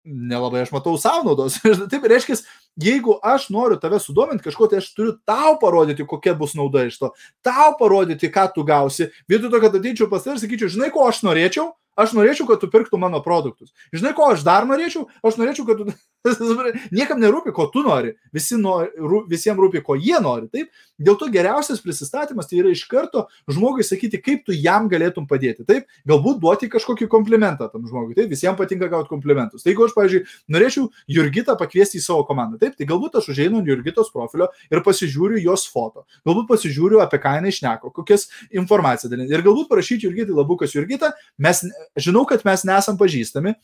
nelabai 0.05 0.63
aš 0.63 0.71
matau 0.73 0.97
savo 0.97 1.29
naudos. 1.29 1.59
Taip 1.91 2.05
reiškia, 2.09 2.39
jeigu 2.81 3.17
aš 3.23 3.49
noriu 3.53 3.77
tave 3.81 3.99
sudominti 4.01 4.47
kažko, 4.47 4.69
tai 4.71 4.81
aš 4.81 4.89
turiu 4.97 5.15
tau 5.27 5.57
parodyti, 5.61 6.07
kokia 6.07 6.33
bus 6.37 6.55
nauda 6.57 6.87
iš 6.89 6.97
to. 7.01 7.11
Tau 7.45 7.75
parodyti, 7.79 8.31
ką 8.33 8.47
tu 8.55 8.65
gausi. 8.67 9.11
Vietoj 9.29 9.53
to, 9.53 9.61
kad 9.61 9.77
ateičiau 9.77 10.09
pas 10.11 10.25
tave 10.25 10.39
ir 10.39 10.43
sakyčiau, 10.43 10.73
žinai, 10.73 10.89
ko 10.93 11.05
aš 11.09 11.21
norėčiau, 11.27 11.69
Aš 11.99 12.13
norėčiau, 12.15 12.47
kad 12.47 12.61
tu 12.61 12.69
pirktų 12.71 12.99
mano 13.01 13.19
produktus. 13.23 13.73
Žinai, 13.91 14.13
ko 14.15 14.29
aš 14.31 14.45
dar 14.47 14.63
norėčiau? 14.69 15.09
Aš 15.27 15.39
norėčiau, 15.41 15.67
kad 15.67 15.81
tu... 15.81 15.91
Niekam 16.95 17.19
nerūpi, 17.19 17.51
ko 17.55 17.65
tu 17.73 17.81
nori. 17.83 18.13
Visi 18.33 18.55
nori, 18.59 18.91
visiems 19.29 19.59
rūpi, 19.59 19.81
ko 19.83 19.97
jie 19.99 20.19
nori. 20.21 20.47
Taip? 20.53 20.69
Dėl 21.01 21.17
to 21.17 21.27
geriausias 21.33 21.81
prisistatymas 21.81 22.47
tai 22.47 22.59
yra 22.61 22.71
iš 22.71 22.83
karto 22.89 23.25
žmogui 23.49 23.83
sakyti, 23.83 24.21
kaip 24.21 24.45
tu 24.45 24.55
jam 24.55 24.87
galėtum 24.91 25.25
padėti. 25.27 25.65
Taip? 25.67 25.89
Galbūt 26.07 26.39
duoti 26.43 26.69
kažkokį 26.71 27.09
komplimentą 27.11 27.67
tam 27.73 27.87
žmogui. 27.89 28.15
Taip? 28.17 28.29
Visiems 28.31 28.59
patinka 28.59 28.87
gauti 28.91 29.09
komplimentus. 29.09 29.65
Tai 29.65 29.73
jeigu 29.73 29.87
aš, 29.87 29.95
pavyzdžiui, 29.97 30.23
norėčiau 30.53 30.87
Jurgitą 31.11 31.57
pakviesti 31.59 31.97
į 31.99 32.05
savo 32.05 32.23
komandą, 32.29 32.61
taip? 32.61 32.77
Tai 32.77 32.87
galbūt 32.93 33.17
aš 33.19 33.31
užeinu 33.33 33.59
ant 33.59 33.71
Jurgitos 33.71 34.13
profilio 34.13 34.51
ir 34.69 34.85
pasižiūriu 34.85 35.41
jos 35.41 35.65
foto. 35.73 36.05
Galbūt 36.27 36.47
pasižiūriu, 36.53 37.01
apie 37.01 37.19
ką 37.23 37.39
jinai 37.39 37.51
išneko, 37.51 37.91
kokias 37.97 38.29
informaciją 38.53 39.11
dalinti. 39.11 39.33
Ir 39.33 39.45
galbūt 39.45 39.71
parašyti 39.73 40.05
Jurgitai 40.05 40.37
labukas 40.37 40.77
Jurgita, 40.77 41.15
mes 41.41 41.65
žinau, 41.99 42.25
kad 42.29 42.45
mes 42.47 42.65
nesam 42.67 42.99
pažįstami, 42.99 43.55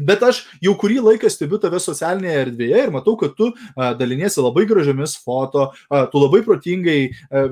Bet 0.00 0.22
aš 0.24 0.40
jau 0.64 0.72
kurį 0.80 0.96
laiką 1.04 1.28
stebiu 1.28 1.58
tave 1.60 1.76
socialinėje 1.82 2.44
erdvėje 2.46 2.84
ir 2.86 2.92
matau, 2.94 3.16
kad 3.20 3.34
tu 3.36 3.50
daliniesi 4.00 4.40
labai 4.40 4.64
gražiamis 4.68 5.16
foto, 5.20 5.66
tu 6.12 6.22
labai 6.22 6.40
protingai 6.46 6.98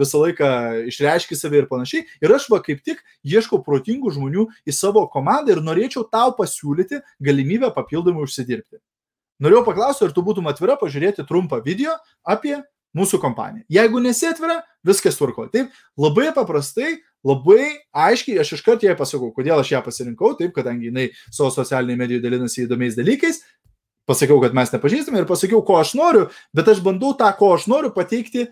visą 0.01 0.23
laiką 0.23 0.49
išreiški 0.89 1.37
save 1.37 1.61
ir 1.61 1.69
panašiai. 1.69 2.07
Ir 2.25 2.33
aš 2.33 2.49
va 2.53 2.63
kaip 2.65 2.81
tik 2.87 3.03
ieškau 3.29 3.61
protingų 3.67 4.15
žmonių 4.17 4.47
į 4.65 4.77
savo 4.77 5.05
komandą 5.13 5.57
ir 5.57 5.63
norėčiau 5.65 6.07
tau 6.09 6.33
pasiūlyti 6.39 7.03
galimybę 7.21 7.69
papildomai 7.77 8.25
užsidirbti. 8.25 8.81
Norėjau 9.45 9.67
paklausti, 9.69 10.09
ar 10.09 10.17
tu 10.17 10.25
būtum 10.25 10.49
atvira 10.51 10.79
pažiūrėti 10.81 11.29
trumpą 11.29 11.61
video 11.63 11.93
apie 12.27 12.57
mūsų 12.97 13.21
kompaniją. 13.23 13.67
Jeigu 13.71 14.01
nesi 14.03 14.27
atvira, 14.27 14.63
viskas 14.87 15.21
tvarko. 15.21 15.47
Taip, 15.53 15.69
labai 16.01 16.33
paprastai 16.35 16.97
labai 17.27 17.79
aiškiai, 17.93 18.39
aš 18.43 18.57
iškart 18.59 18.85
jai 18.87 18.97
pasakau, 18.99 19.31
kodėl 19.35 19.59
aš 19.59 19.73
ją 19.75 19.83
pasirinkau, 19.85 20.35
taip, 20.39 20.53
kadangi 20.57 20.91
jinai 20.91 21.09
savo 21.31 21.51
socialiniai 21.55 21.99
medijai 21.99 22.25
dalinasi 22.25 22.65
įdomiais 22.67 22.99
dalykais, 22.99 23.43
pasakiau, 24.09 24.41
kad 24.45 24.55
mes 24.57 24.73
nepažįstame 24.73 25.23
ir 25.23 25.29
pasakiau, 25.29 25.61
ko 25.67 25.81
aš 25.81 25.97
noriu, 25.99 26.29
bet 26.57 26.71
aš 26.71 26.81
bandau 26.85 27.13
tą, 27.19 27.29
ko 27.39 27.53
aš 27.57 27.69
noriu 27.71 27.93
pateikti 27.95 28.47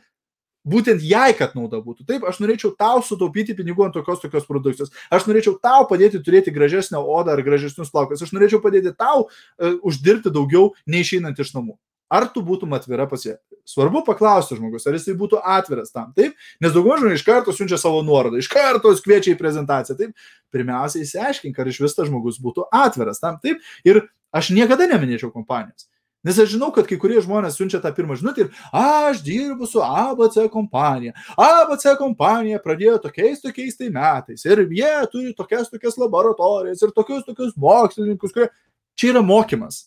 būtent 0.66 1.04
jai, 1.06 1.30
kad 1.38 1.54
nauda 1.56 1.78
būtų. 1.82 2.04
Taip, 2.08 2.26
aš 2.26 2.40
norėčiau 2.42 2.72
tau 2.78 3.00
sutaupyti 3.06 3.54
pinigų 3.56 3.86
ant 3.86 3.94
tokios 3.94 4.20
tokios 4.22 4.48
produkcijos. 4.48 4.90
Aš 5.14 5.28
norėčiau 5.30 5.54
tau 5.62 5.86
padėti 5.88 6.20
turėti 6.26 6.54
gražesnę 6.54 6.98
odą 6.98 7.36
ar 7.36 7.42
gražesnius 7.46 7.92
plaukus. 7.94 8.24
Aš 8.26 8.34
norėčiau 8.34 8.58
padėti 8.64 8.90
tau 8.98 9.28
uh, 9.28 9.76
uždirbti 9.86 10.34
daugiau 10.34 10.72
neišeinant 10.90 11.38
iš 11.38 11.54
namų. 11.54 11.76
Ar 12.12 12.28
tu 12.30 12.42
būtum 12.46 12.74
atvira 12.76 13.08
pas 13.10 13.24
ją? 13.26 13.34
Svarbu 13.66 14.04
paklausti 14.06 14.54
žmogus, 14.54 14.84
ar 14.86 14.94
jisai 14.94 15.16
būtų 15.18 15.40
atviras 15.42 15.90
tam, 15.90 16.12
taip? 16.14 16.36
Nes 16.62 16.74
dauguma 16.74 17.00
žmonių 17.00 17.18
iš 17.18 17.24
karto 17.26 17.54
siunčia 17.54 17.80
savo 17.82 18.04
nuorodą, 18.06 18.38
iš 18.38 18.46
karto 18.52 18.92
kviečia 19.02 19.32
į 19.34 19.40
prezentaciją, 19.40 19.96
taip? 19.98 20.28
Pirmiausia, 20.54 21.02
įsiaiškink, 21.02 21.58
ar 21.58 21.72
iš 21.72 21.80
vis 21.82 21.98
tas 21.98 22.06
žmogus 22.06 22.38
būtų 22.42 22.68
atviras 22.70 23.18
tam, 23.18 23.40
taip? 23.42 23.58
Ir 23.82 24.04
aš 24.30 24.52
niekada 24.54 24.86
neminėčiau 24.86 25.32
kompanijos. 25.34 25.88
Nes 26.26 26.38
aš 26.42 26.56
žinau, 26.56 26.72
kad 26.74 26.88
kai 26.90 26.96
kurie 26.98 27.20
žmonės 27.22 27.54
siunčia 27.58 27.78
tą 27.82 27.92
pirmą 27.94 28.16
žinutę 28.18 28.46
ir 28.46 28.62
aš 28.74 29.20
dirbu 29.22 29.66
su 29.70 29.82
ABC 29.82 30.48
kompanija. 30.50 31.14
ABC 31.38 31.92
kompanija 32.00 32.58
pradėjo 32.62 32.96
tokiais 33.04 33.44
tokiais 33.44 33.78
tai 33.78 33.92
metais 33.94 34.42
ir 34.46 34.64
jie 34.66 34.94
turi 35.12 35.34
tokias 35.38 35.70
tokias 35.70 35.98
laboratorijas 36.02 36.82
ir 36.82 36.94
tokius 36.96 37.26
tokius 37.28 37.54
mokslininkus, 37.54 38.34
kurie... 38.34 38.50
Čia 38.96 39.12
yra 39.12 39.20
mokymas. 39.20 39.84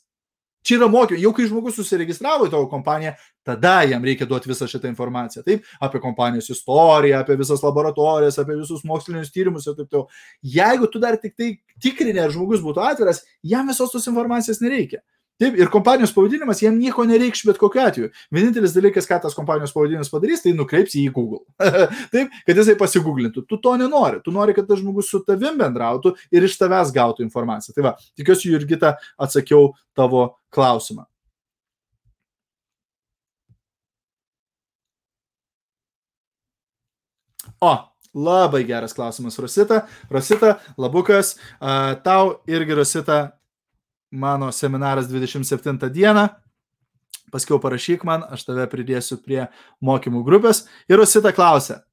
Čia 0.65 0.75
yra 0.79 0.89
mokymai. 0.91 1.21
Jau 1.23 1.31
kai 1.35 1.45
žmogus 1.47 1.77
susiregistravo 1.79 2.47
į 2.47 2.51
tavo 2.51 2.67
kompaniją, 2.71 3.13
tada 3.47 3.77
jam 3.87 4.03
reikia 4.05 4.27
duoti 4.27 4.51
visą 4.51 4.67
šitą 4.69 4.89
informaciją. 4.91 5.43
Taip, 5.45 5.67
apie 5.79 6.01
kompanijos 6.03 6.49
istoriją, 6.51 7.21
apie 7.21 7.37
visas 7.39 7.63
laboratorijas, 7.63 8.39
apie 8.41 8.57
visus 8.59 8.83
mokslinius 8.87 9.31
tyrimus 9.35 9.69
ir 9.69 9.77
taip 9.77 9.87
toliau. 9.87 10.09
Jeigu 10.43 10.89
tu 10.91 10.99
dar 10.99 11.15
tik 11.21 11.37
tai 11.39 11.53
tikrini, 11.81 12.19
ar 12.19 12.35
žmogus 12.35 12.63
būtų 12.65 12.83
atviras, 12.91 13.23
jam 13.43 13.71
visos 13.71 13.95
tos 13.95 14.09
informacijos 14.11 14.59
nereikia. 14.63 14.99
Taip, 15.39 15.55
ir 15.55 15.69
kompanijos 15.71 16.11
pavadinimas 16.11 16.59
jam 16.59 16.75
nieko 16.75 17.05
nereikš 17.07 17.45
bet 17.47 17.59
kokiu 17.61 17.79
atveju. 17.85 18.09
Vienintelis 18.35 18.73
dalykas, 18.75 19.05
ką 19.07 19.21
tas 19.23 19.37
kompanijos 19.37 19.71
pavadinimas 19.71 20.11
padarys, 20.11 20.41
tai 20.43 20.51
nukreips 20.51 20.97
jį 20.97 21.05
į 21.07 21.13
Google. 21.15 21.45
Taip, 22.13 22.33
kad 22.43 22.59
jisai 22.59 22.75
pasigūglintų. 22.79 23.45
Tu 23.47 23.59
to 23.63 23.75
nenori. 23.79 24.19
Tu 24.25 24.33
nori, 24.35 24.55
kad 24.57 24.67
tas 24.67 24.81
žmogus 24.81 25.07
su 25.13 25.21
tavim 25.23 25.55
bendrautų 25.61 26.11
ir 26.35 26.43
iš 26.43 26.57
tavęs 26.59 26.91
gautų 26.91 27.23
informaciją. 27.23 27.77
Tai 27.77 27.87
va, 27.87 27.95
tikiuosi, 28.19 28.51
Jurgita, 28.51 28.97
atsakiau 29.15 29.71
tavo 29.95 30.25
klausimą. 30.51 31.07
O, 37.63 37.73
labai 38.27 38.65
geras 38.67 38.91
klausimas, 38.95 39.39
Rosita. 39.39 39.85
Rosita, 40.11 40.57
labukas, 40.75 41.37
tau 42.03 42.41
irgi 42.47 42.75
Rosita 42.75 43.38
mano 44.11 44.51
seminaras 44.51 45.07
27 45.07 45.89
dieną. 45.89 46.27
Paskiau 47.31 47.59
parašyk 47.61 48.03
man, 48.07 48.23
aš 48.25 48.47
tave 48.47 48.65
pridėsiu 48.69 49.19
prie 49.21 49.43
mokymų 49.85 50.23
grupės. 50.25 50.63
Ir 50.89 50.97
Rosita 50.97 51.29
klausia. 51.35 51.83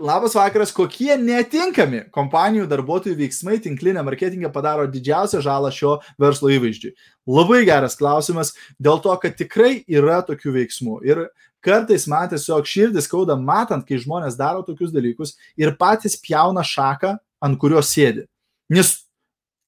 Labas 0.00 0.32
vakaras, 0.32 0.70
kokie 0.72 1.12
netinkami 1.20 2.06
kompanijų 2.14 2.64
darbuotojų 2.70 3.18
veiksmai 3.18 3.58
tinklinė 3.60 4.00
marketingė 4.06 4.48
padaro 4.54 4.86
didžiausią 4.88 5.42
žalą 5.44 5.68
šio 5.76 5.98
verslo 6.20 6.48
įvaizdžiui? 6.54 6.94
Labai 7.28 7.66
geras 7.68 7.98
klausimas, 8.00 8.54
dėl 8.80 9.02
to, 9.04 9.12
kad 9.20 9.36
tikrai 9.36 9.82
yra 9.84 10.22
tokių 10.24 10.54
veiksmų. 10.56 10.96
Ir 11.04 11.26
kartais 11.60 12.08
man 12.08 12.30
tiesiog 12.32 12.64
širdis 12.64 13.10
skauda 13.10 13.36
matant, 13.36 13.84
kai 13.84 14.00
žmonės 14.00 14.40
daro 14.40 14.64
tokius 14.64 14.94
dalykus 14.94 15.36
ir 15.60 15.76
patys 15.76 16.16
pjauna 16.16 16.64
šaką, 16.64 17.18
ant 17.44 17.60
kurios 17.60 17.92
sėdi. 17.92 18.24
Nes 18.72 18.94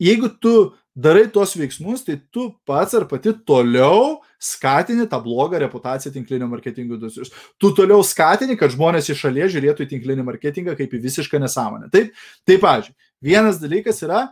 jeigu 0.02 0.30
tu 0.42 0.54
darai 0.92 1.24
tuos 1.32 1.54
veiksmus, 1.56 2.04
tai 2.04 2.18
tu 2.30 2.50
pats 2.68 2.94
ar 2.94 3.06
pati 3.08 3.32
toliau 3.48 4.20
skatini 4.42 5.06
tą 5.08 5.22
blogą 5.24 5.60
reputaciją 5.62 6.12
tinklinio 6.12 6.48
marketingo 6.50 6.98
industrijos. 6.98 7.32
Tu 7.56 7.72
toliau 7.76 8.04
skatini, 8.04 8.58
kad 8.60 8.74
žmonės 8.74 9.08
iš 9.08 9.24
šalies 9.24 9.54
žiūrėtų 9.54 9.86
į 9.86 9.90
tinklinį 9.94 10.26
marketingą 10.26 10.76
kaip 10.76 10.92
į 10.92 11.02
visišką 11.06 11.40
nesąmonę. 11.40 11.88
Taip, 11.94 12.12
taip, 12.44 12.60
pavyzdžiui, 12.64 12.96
vienas 13.24 13.60
dalykas 13.62 14.02
yra 14.04 14.26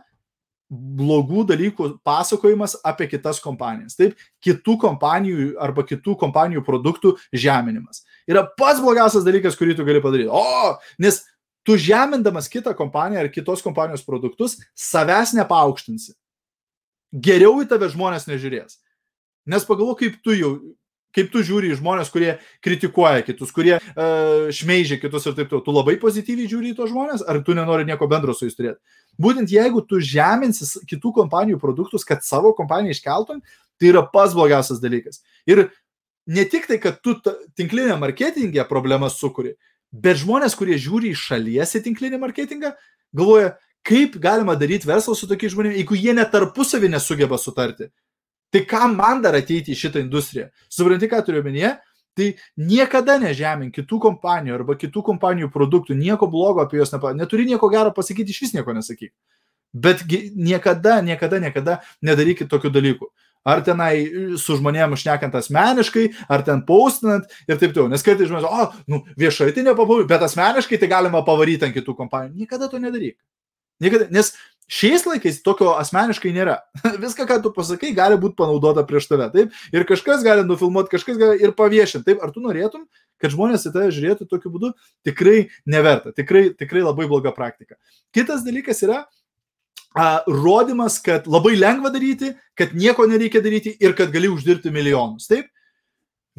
blogų 0.71 1.43
dalykų 1.49 1.87
pasakojimas 2.07 2.77
apie 2.87 3.09
kitas 3.11 3.41
kompanijas. 3.43 3.97
Taip, 3.99 4.15
kitų 4.43 4.77
kompanijų 4.85 5.55
arba 5.59 5.83
kitų 5.87 6.15
kompanijų 6.21 6.63
produktų 6.67 7.17
žeminimas. 7.33 8.05
Yra 8.29 8.45
pats 8.45 8.79
blogiausias 8.83 9.25
dalykas, 9.27 9.57
kurį 9.59 9.75
tu 9.75 9.87
gali 9.87 10.03
padaryti. 10.03 10.29
O, 10.31 10.77
nes 11.01 11.23
tu 11.67 11.77
žemindamas 11.77 12.49
kitą 12.51 12.73
kompaniją 12.77 13.21
ar 13.21 13.31
kitos 13.31 13.63
kompanijos 13.65 14.05
produktus, 14.05 14.57
savęs 14.75 15.35
nepaaukštinsi. 15.37 16.13
Geriau 17.11 17.59
į 17.61 17.67
tave 17.69 17.89
žmonės 17.91 18.27
nežiūrės. 18.29 18.79
Nes 19.49 19.65
pagalvo, 19.67 19.95
kaip 19.99 20.19
tu 20.23 20.35
jau, 20.37 20.51
kaip 21.15 21.31
tu 21.33 21.41
žiūri 21.43 21.73
į 21.73 21.79
žmonės, 21.81 22.11
kurie 22.13 22.35
kritikuoja 22.63 23.23
kitus, 23.27 23.51
kurie 23.53 23.75
uh, 23.77 24.47
šmeižia 24.53 24.99
kitus 25.01 25.27
ir 25.27 25.35
taip 25.37 25.49
toliau. 25.51 25.65
Tu 25.65 25.75
labai 25.75 25.97
pozityviai 26.01 26.49
žiūri 26.51 26.71
į 26.71 26.77
tos 26.79 26.91
žmonės, 26.93 27.25
ar 27.27 27.41
tu 27.45 27.55
nenori 27.57 27.87
nieko 27.89 28.07
bendro 28.11 28.35
su 28.37 28.47
jais 28.47 28.57
turėti. 28.57 28.79
Būtent 29.21 29.51
jeigu 29.51 29.83
tu 29.87 29.99
žeminsi 29.99 30.85
kitų 30.87 31.13
kompanijų 31.19 31.59
produktus, 31.61 32.07
kad 32.07 32.23
savo 32.25 32.53
kompaniją 32.57 32.95
iškeltum, 32.95 33.41
tai 33.81 33.91
yra 33.91 34.05
pas 34.13 34.33
blogiausias 34.37 34.79
dalykas. 34.79 35.19
Ir 35.49 35.67
ne 36.31 36.45
tik 36.47 36.69
tai, 36.69 36.79
kad 36.79 37.01
tu 37.03 37.17
tinklinė 37.59 37.97
marketingė 37.99 38.63
problemas 38.69 39.19
sukuri, 39.19 39.57
Bet 39.91 40.21
žmonės, 40.21 40.55
kurie 40.55 40.77
žiūri 40.79 41.11
iš 41.11 41.25
šalies 41.31 41.75
į 41.75 41.83
tinklinį 41.87 42.19
marketingą, 42.21 42.71
galvoja, 43.15 43.55
kaip 43.83 44.15
galima 44.23 44.55
daryti 44.55 44.87
verslą 44.87 45.17
su 45.17 45.27
tokiais 45.27 45.51
žmonėmis, 45.51 45.81
jeigu 45.81 45.97
jie 45.99 46.13
net 46.15 46.31
tarpusavį 46.31 46.93
nesugeba 46.93 47.39
sutarti. 47.41 47.89
Tai 48.51 48.61
kam 48.67 48.95
man 48.99 49.23
dar 49.23 49.35
ateiti 49.35 49.71
į 49.71 49.79
šitą 49.79 49.99
industriją? 50.03 50.49
Supranti, 50.71 51.09
ką 51.11 51.21
turiu 51.27 51.43
omenyje? 51.43 51.75
Tai 52.15 52.27
niekada 52.59 53.15
nežemink 53.19 53.75
kitų 53.77 53.99
kompanijų 54.03 54.57
arba 54.57 54.75
kitų 54.79 55.03
kompanijų 55.11 55.47
produktų, 55.51 55.95
nieko 55.95 56.27
blogo 56.27 56.63
apie 56.63 56.81
juos 56.81 56.91
nepasakyti, 56.91 57.23
neturi 57.23 57.45
nieko 57.47 57.69
gero 57.71 57.93
pasakyti, 57.95 58.35
iš 58.35 58.41
vis 58.43 58.55
nieko 58.55 58.75
nesakyk. 58.75 59.13
Bet 59.71 60.03
niekada, 60.35 60.97
niekada, 60.99 61.39
niekada 61.39 61.77
nedarykit 62.03 62.51
tokių 62.51 62.73
dalykų 62.75 63.07
ar 63.47 63.63
tenai 63.65 63.93
su 64.41 64.57
žmonėm 64.59 64.95
šnekant 64.99 65.35
asmeniškai, 65.39 66.05
ar 66.31 66.45
ten 66.47 66.63
paustinant 66.67 67.27
ir 67.47 67.57
taip 67.57 67.73
toliau. 67.73 67.89
Nes 67.91 68.05
kartais 68.05 68.29
žmonės, 68.29 68.47
o, 68.47 68.69
nu, 68.91 69.03
viešai 69.19 69.51
tai 69.55 69.65
nepavojų, 69.67 70.07
bet 70.09 70.23
asmeniškai 70.27 70.81
tai 70.81 70.91
galima 70.91 71.23
pavaryti 71.25 71.67
ant 71.67 71.77
kitų 71.77 71.97
kompanijų. 71.97 72.43
Niekada 72.43 72.69
to 72.71 72.81
nedaryk. 72.81 73.17
Niekada, 73.81 74.11
nes 74.13 74.35
Šiais 74.71 75.03
laikais 75.03 75.41
tokio 75.43 75.73
asmeniškai 75.75 76.31
nėra. 76.31 76.61
Viską, 77.03 77.25
ką 77.27 77.41
tu 77.43 77.49
pasakai, 77.51 77.89
gali 77.95 78.15
būti 78.19 78.37
panaudota 78.39 78.85
prieš 78.87 79.09
tave, 79.09 79.27
taip? 79.33 79.57
Ir 79.75 79.83
kažkas 79.89 80.23
gali 80.23 80.45
nufilmuoti, 80.47 80.93
kažkas 80.93 81.17
gali 81.19 81.43
ir 81.43 81.51
paviešinti, 81.57 82.05
taip? 82.07 82.21
Ar 82.23 82.31
tu 82.31 82.43
norėtum, 82.43 82.85
kad 83.19 83.33
žmonės 83.33 83.67
į 83.67 83.73
tave 83.75 83.89
žiūrėtų 83.91 84.29
tokiu 84.31 84.53
būdu? 84.53 84.71
Tikrai 85.03 85.49
neverta, 85.67 86.13
tikrai, 86.15 86.45
tikrai 86.55 86.85
labai 86.85 87.09
bloga 87.11 87.35
praktika. 87.35 87.75
Kitas 88.15 88.45
dalykas 88.47 88.79
yra, 88.87 89.01
a, 89.95 90.21
rodimas, 90.27 90.99
kad 91.03 91.27
labai 91.27 91.55
lengva 91.59 91.91
daryti, 91.93 92.33
kad 92.57 92.75
nieko 92.77 93.07
nereikia 93.09 93.43
daryti 93.43 93.75
ir 93.79 93.95
kad 93.97 94.13
gali 94.13 94.31
uždirbti 94.31 94.71
milijonus. 94.73 95.27
Taip? 95.31 95.51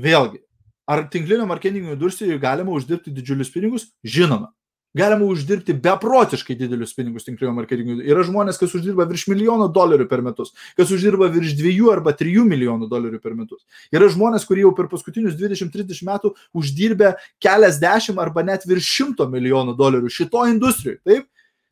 Vėlgi, 0.01 0.41
ar 0.89 1.07
tinklinio 1.13 1.47
marketingo 1.49 1.93
industrijoje 1.93 2.41
galima 2.43 2.73
uždirbti 2.73 3.13
didžiulius 3.15 3.53
pinigus? 3.53 3.91
Žinoma 4.05 4.53
galima 4.95 5.25
uždirbti 5.25 5.75
beprotiškai 5.81 6.57
didelius 6.59 6.93
pinigus 6.97 7.25
tinklinio 7.25 7.55
marketingui. 7.57 8.03
Yra 8.09 8.25
žmonės, 8.29 8.59
kas 8.61 8.75
uždirba 8.77 9.07
virš 9.09 9.27
milijono 9.33 9.69
dolerių 9.73 10.07
per 10.11 10.23
metus, 10.25 10.53
kas 10.79 10.93
uždirba 10.93 11.31
virš 11.33 11.55
dviejų 11.59 11.93
arba 11.95 12.13
trijų 12.17 12.45
milijonų 12.49 12.89
dolerių 12.91 13.21
per 13.23 13.37
metus. 13.39 13.63
Yra 13.95 14.11
žmonės, 14.13 14.45
kurie 14.49 14.67
jau 14.67 14.75
per 14.77 14.91
paskutinius 14.93 15.39
20-30 15.41 16.05
metų 16.09 16.35
uždirbė 16.61 17.15
keliasdešimt 17.43 18.21
arba 18.21 18.45
net 18.47 18.67
virš 18.69 18.91
šimto 18.99 19.29
milijonų 19.33 19.77
dolerių 19.79 20.13
šito 20.13 20.45
industrijoje. 20.53 21.01
Taip? 21.09 21.29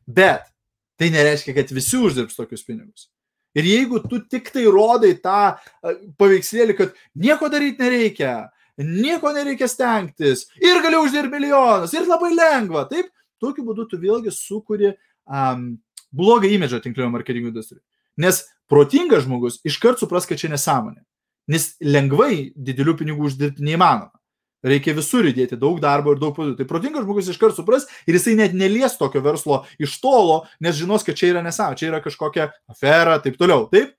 Bet 0.09 0.49
tai 1.01 1.09
nereiškia, 1.09 1.55
kad 1.57 1.73
visi 1.73 1.97
uždirbs 1.97 2.37
tokius 2.37 2.61
pinigus. 2.67 3.07
Ir 3.57 3.65
jeigu 3.67 3.99
tu 4.05 4.21
tik 4.31 4.51
tai 4.53 4.67
rodai 4.69 5.15
tą 5.19 5.55
paveikslėlį, 6.21 6.75
kad 6.77 6.93
nieko 7.19 7.49
daryti 7.51 7.81
nereikia, 7.83 8.35
nieko 8.77 9.33
nereikia 9.35 9.67
stengtis 9.67 10.45
ir 10.61 10.79
gali 10.85 10.99
uždirbti 11.01 11.33
milijonus 11.33 11.95
ir 11.97 12.05
labai 12.07 12.31
lengva. 12.37 12.85
Taip, 12.91 13.09
tokiu 13.41 13.65
būdu 13.67 13.87
tu 13.89 13.99
vėlgi 13.99 14.31
sukuri 14.35 14.93
um, 14.93 15.73
blogą 16.13 16.53
imidžą 16.53 16.83
tinklinio 16.85 17.09
marketingo 17.11 17.49
industrijai. 17.51 17.83
Nes 18.21 18.43
protingas 18.71 19.25
žmogus 19.25 19.59
iškart 19.67 19.99
supras, 19.99 20.29
kad 20.29 20.39
čia 20.39 20.51
nesąmonė. 20.53 21.01
Nes 21.51 21.73
lengvai 21.81 22.53
didelių 22.55 22.95
pinigų 23.01 23.27
uždirbti 23.27 23.65
neįmanoma. 23.65 24.13
Reikia 24.61 24.93
visur 24.97 25.25
įdėti 25.25 25.57
daug 25.59 25.79
darbo 25.81 26.13
ir 26.13 26.21
daug 26.21 26.35
padų. 26.37 26.55
Tai 26.59 26.67
protingas 26.69 27.05
žmogus 27.05 27.31
iškart 27.33 27.57
supras 27.57 27.87
ir 28.05 28.17
jisai 28.17 28.35
net 28.37 28.53
nelies 28.57 28.97
tokio 28.99 29.23
verslo 29.25 29.63
iš 29.81 29.97
tolo, 30.03 30.43
nes 30.61 30.77
žinos, 30.77 31.05
kad 31.07 31.17
čia 31.17 31.31
yra 31.33 31.45
nesąmonė, 31.45 31.79
čia 31.79 31.89
yra 31.89 32.01
kažkokia 32.03 32.51
afera, 32.69 33.17
taip 33.23 33.39
toliau. 33.41 33.65
Taip? 33.73 33.95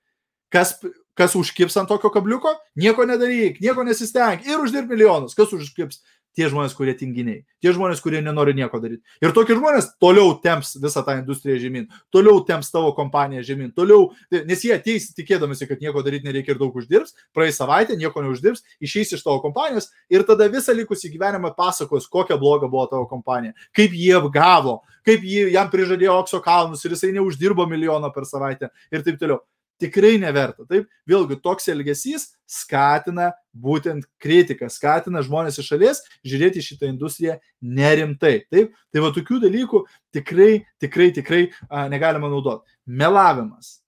Kas 0.53 0.77
Kas 1.13 1.35
užkips 1.37 1.75
ant 1.77 1.89
tokio 1.89 2.09
kabliuko? 2.09 2.49
Nieko 2.79 3.05
nedaryk, 3.05 3.59
nieko 3.61 3.83
nesistenk 3.85 4.47
ir 4.49 4.61
uždirb 4.63 4.89
milijonus. 4.89 5.35
Kas 5.37 5.51
užkips? 5.53 5.99
Tie 6.33 6.47
žmonės, 6.49 6.73
kurie 6.73 6.95
tinginiai, 6.97 7.43
tie 7.61 7.69
žmonės, 7.75 7.99
kurie 8.01 8.17
nenori 8.25 8.55
nieko 8.57 8.79
daryti. 8.81 9.03
Ir 9.21 9.35
tokie 9.37 9.53
žmonės 9.53 9.91
toliau 10.01 10.31
temps 10.41 10.71
visą 10.81 11.03
tą 11.05 11.19
industriją 11.19 11.59
žemyn, 11.61 11.85
toliau 12.13 12.41
temps 12.47 12.71
tavo 12.73 12.89
kompaniją 12.97 13.43
žemyn, 13.45 13.69
toliau, 13.77 14.07
nes 14.33 14.65
jie 14.65 14.73
ateis 14.73 15.11
tikėdamasi, 15.13 15.67
kad 15.69 15.83
nieko 15.83 16.01
daryti 16.05 16.25
nereikia 16.25 16.55
ir 16.55 16.61
daug 16.61 16.73
uždirbs, 16.81 17.13
praeis 17.37 17.61
savaitę, 17.61 17.93
nieko 17.99 18.25
neuždirbs, 18.25 18.65
išeis 18.81 19.13
iš 19.13 19.21
tavo 19.21 19.43
kompanijos 19.45 19.91
ir 20.09 20.25
tada 20.25 20.49
visą 20.49 20.73
likusį 20.73 21.13
gyvenimą 21.13 21.53
pasakos, 21.57 22.09
kokia 22.09 22.39
bloga 22.41 22.65
buvo 22.65 22.89
tavo 22.89 23.05
kompanija, 23.11 23.53
kaip 23.77 23.93
jie 23.93 24.15
apgavo, 24.17 24.79
kaip 25.05 25.21
jie, 25.21 25.51
jam 25.53 25.69
prižadėjo 25.69 26.17
aukso 26.17 26.41
kalnus 26.41 26.81
ir 26.81 26.97
jisai 26.97 27.13
neuždirbo 27.13 27.69
milijono 27.69 28.09
per 28.15 28.25
savaitę 28.25 28.73
ir 28.89 29.05
taip 29.05 29.21
toliau 29.21 29.43
tikrai 29.81 30.17
neverta. 30.21 30.65
Taip, 30.69 30.87
vėlgi 31.09 31.39
toks 31.43 31.69
elgesys 31.71 32.29
skatina 32.49 33.31
būtent 33.53 34.05
kritiką, 34.21 34.69
skatina 34.71 35.23
žmonės 35.25 35.59
iš 35.61 35.71
šalies 35.73 36.01
žiūrėti 36.27 36.63
šitą 36.63 36.89
industriją 36.91 37.37
nerimtai. 37.61 38.43
Taip, 38.53 38.73
tai 38.93 39.03
va 39.03 39.13
tokių 39.15 39.41
dalykų 39.45 39.83
tikrai, 40.15 40.51
tikrai, 40.81 41.09
tikrai 41.15 41.43
a, 41.69 41.87
negalima 41.91 42.29
naudoti. 42.31 42.67
Melavimas, 42.85 43.79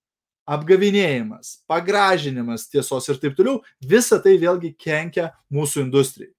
apgavinėjimas, 0.46 1.60
pagražinimas 1.70 2.70
tiesos 2.70 3.10
ir 3.10 3.20
taip 3.22 3.38
toliau, 3.38 3.60
visa 3.82 4.20
tai 4.22 4.38
vėlgi 4.42 4.76
kenkia 4.78 5.32
mūsų 5.54 5.86
industrijai. 5.88 6.34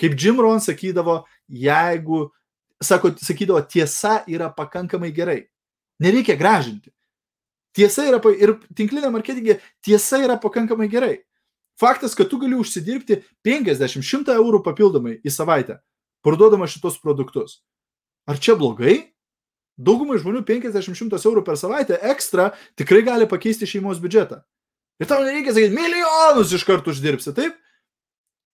Kaip 0.00 0.16
Jim 0.16 0.38
Ron 0.40 0.62
sakydavo, 0.64 1.20
jeigu, 1.44 2.30
sako, 2.80 3.12
sakydavo, 3.20 3.60
tiesa 3.68 4.22
yra 4.30 4.48
pakankamai 4.56 5.10
gerai. 5.12 5.42
Nereikia 6.00 6.38
gražinti. 6.40 6.88
Tiesa 7.76 8.06
yra, 8.08 8.18
ir 8.34 8.56
tinklinė 8.74 9.12
marketingė 9.14 9.60
tiesa 9.84 10.18
yra 10.24 10.36
pakankamai 10.42 10.88
gerai. 10.90 11.20
Faktas, 11.80 12.16
kad 12.18 12.28
tu 12.28 12.36
gali 12.42 12.58
užsidirbti 12.60 13.22
50-100 13.46 14.34
eurų 14.36 14.60
papildomai 14.66 15.16
į 15.24 15.32
savaitę, 15.32 15.78
parduodama 16.26 16.68
šitos 16.68 16.98
produktus. 17.00 17.60
Ar 18.28 18.40
čia 18.42 18.56
blogai? 18.58 19.14
Daugumai 19.80 20.18
žmonių 20.20 20.42
50-100 20.44 21.22
eurų 21.24 21.44
per 21.46 21.56
savaitę 21.56 21.96
ekstra 22.10 22.50
tikrai 22.76 23.00
gali 23.06 23.30
pakeisti 23.30 23.68
šeimos 23.70 24.02
biudžetą. 24.02 24.42
Ir 25.00 25.08
tau 25.08 25.22
nereikia 25.24 25.54
sakyti, 25.56 25.72
milijonus 25.72 26.52
iš 26.52 26.66
karto 26.68 26.92
uždirbsi, 26.92 27.32
taip? 27.32 27.56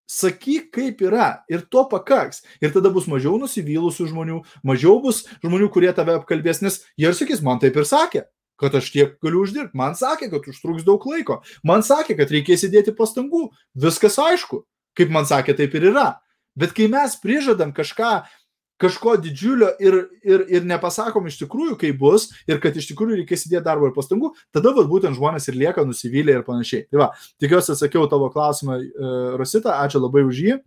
Sakyk, 0.06 0.68
kaip 0.70 1.00
yra 1.02 1.40
ir 1.50 1.64
to 1.66 1.82
pakaks. 1.90 2.44
Ir 2.62 2.70
tada 2.70 2.92
bus 2.94 3.08
mažiau 3.10 3.40
nusivylusių 3.42 4.06
žmonių, 4.12 4.38
mažiau 4.62 5.00
bus 5.02 5.24
žmonių, 5.42 5.66
kurie 5.74 5.90
tave 5.96 6.14
apkalbės, 6.14 6.62
nes 6.62 6.78
jie 6.94 7.10
ir 7.10 7.18
sakys, 7.18 7.42
man 7.42 7.58
taip 7.58 7.74
ir 7.74 7.88
sakė 7.88 8.28
kad 8.60 8.74
aš 8.74 8.90
tiek 8.94 9.16
galiu 9.24 9.42
uždirbti. 9.44 9.76
Man 9.76 9.96
sakė, 9.98 10.30
kad 10.32 10.48
užtruks 10.48 10.86
daug 10.86 11.04
laiko. 11.08 11.40
Man 11.66 11.84
sakė, 11.86 12.16
kad 12.18 12.32
reikės 12.32 12.66
įdėti 12.68 12.96
pastangų. 12.96 13.50
Viskas 13.76 14.18
aišku. 14.22 14.64
Kaip 14.96 15.12
man 15.12 15.28
sakė, 15.28 15.56
taip 15.58 15.76
ir 15.76 15.90
yra. 15.92 16.08
Bet 16.56 16.72
kai 16.76 16.88
mes 16.88 17.18
prižadam 17.20 17.74
kažką, 17.76 18.12
kažko 18.80 19.16
didžiulio 19.20 19.68
ir, 19.80 19.98
ir, 20.24 20.44
ir 20.52 20.68
nepasakom 20.68 21.28
iš 21.28 21.38
tikrųjų, 21.42 21.76
kaip 21.80 21.98
bus 22.00 22.30
ir 22.48 22.60
kad 22.62 22.76
iš 22.76 22.88
tikrųjų 22.90 23.20
reikės 23.22 23.46
įdėti 23.48 23.64
darbo 23.66 23.90
ir 23.90 23.94
pastangų, 23.96 24.32
tada 24.56 24.72
vat, 24.76 24.88
būtent 24.88 25.16
žmonės 25.16 25.48
ir 25.50 25.58
lieka 25.60 25.84
nusivylę 25.84 26.38
ir 26.38 26.46
panašiai. 26.48 26.86
Tai 26.88 27.02
va, 27.04 27.10
tikiuosi 27.42 27.74
atsakiau 27.76 28.08
tavo 28.12 28.30
klausimą, 28.32 28.78
e, 28.80 29.12
Rosita, 29.40 29.76
ačiū 29.84 30.00
labai 30.00 30.24
už 30.28 30.42
jį. 30.46 30.58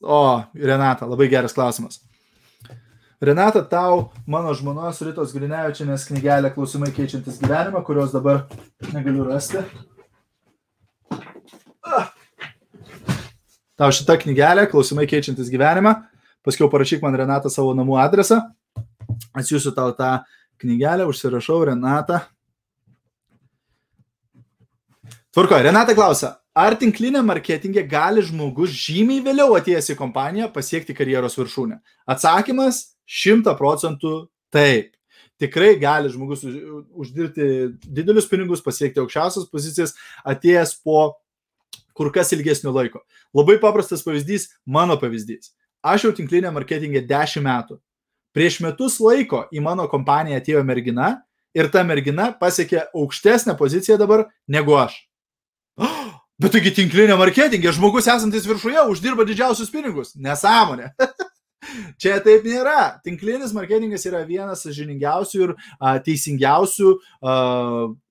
O, 0.00 0.42
Renata, 0.54 1.06
labai 1.06 1.28
geras 1.28 1.52
klausimas. 1.52 2.00
Renata, 3.20 3.60
tau 3.60 4.12
mano 4.24 4.54
žmonos 4.56 5.02
Ritos 5.04 5.34
Grinevičianės 5.36 6.06
knygelė 6.08 6.48
Klausimai 6.54 6.88
keičiantis 6.96 7.36
gyvenimą, 7.42 7.82
kurios 7.84 8.14
dabar 8.14 8.46
negaliu 8.94 9.26
rasti. 9.28 9.60
Ah. 11.84 12.08
Tau 13.76 13.92
šita 13.92 14.16
knygelė 14.22 14.64
Klausimai 14.72 15.04
keičiantis 15.10 15.52
gyvenimą. 15.52 15.98
Paskiau 16.40 16.70
parašyk 16.72 17.04
man 17.04 17.20
Renata 17.20 17.52
savo 17.52 17.74
namų 17.76 18.00
adresą. 18.00 18.40
Atsiųsiu 19.36 19.74
tau 19.76 19.92
tą 19.92 20.22
knygelę, 20.64 21.04
užsirašau 21.04 21.66
Renata. 21.68 22.22
Tvarko, 25.34 25.58
Renata 25.62 25.94
klausia, 25.94 26.40
Ar 26.50 26.74
tinkliniam 26.74 27.28
marketingė 27.30 27.84
gali 27.86 28.22
žmogus 28.26 28.72
žymiai 28.74 29.22
vėliau 29.22 29.54
atėjęs 29.54 29.92
į 29.92 29.94
kompaniją 30.00 30.48
pasiekti 30.50 30.96
karjeros 30.98 31.38
viršūnę? 31.38 31.78
Atsakymas- 32.10 32.96
šimta 33.20 33.54
procentų 33.54 34.28
taip. 34.50 34.96
Tikrai 35.38 35.78
gali 35.78 36.10
žmogus 36.10 36.42
uždirbti 36.42 37.78
didelius 37.86 38.26
pinigus, 38.28 38.60
pasiekti 38.60 38.98
aukščiausias 38.98 39.48
pozicijas, 39.48 39.94
atėjęs 40.26 40.82
po 40.82 41.14
kur 41.94 42.10
kas 42.10 42.32
ilgesnio 42.32 42.74
laiko. 42.74 43.00
Labai 43.32 43.60
paprastas 43.60 44.02
pavyzdys- 44.02 44.48
mano 44.66 44.96
pavyzdys. 44.96 45.52
Aš 45.84 46.02
jau 46.02 46.12
tinklinė 46.12 46.50
marketingė 46.52 47.06
10 47.06 47.40
metų. 47.40 47.78
Prieš 48.34 48.60
metus 48.60 48.98
laiko 48.98 49.48
į 49.52 49.62
mano 49.62 49.86
kompaniją 49.86 50.40
atėjo 50.40 50.64
mergina 50.64 51.22
ir 51.54 51.68
ta 51.68 51.84
mergina 51.84 52.36
pasiekė 52.38 52.90
aukštesnę 52.92 53.56
poziciją 53.56 53.96
dabar 53.96 54.28
negu 54.48 54.72
aš. 54.72 55.09
Bet 56.40 56.54
taigi 56.56 56.70
tinklinė 56.72 57.18
marketingė, 57.20 57.68
žmogus 57.76 58.06
esantis 58.08 58.46
viršuje 58.48 58.80
uždirba 58.88 59.26
didžiausius 59.28 59.68
pinigus. 59.72 60.14
Nesąmonė. 60.16 60.88
Čia 62.00 62.16
taip 62.24 62.46
nėra. 62.48 62.94
Tinklinis 63.04 63.52
marketingas 63.52 64.06
yra 64.08 64.22
vienas 64.24 64.64
žiningiausių 64.64 65.42
ir 65.44 65.52
a, 65.76 65.98
teisingiausių 66.00 66.94
a, 66.96 67.34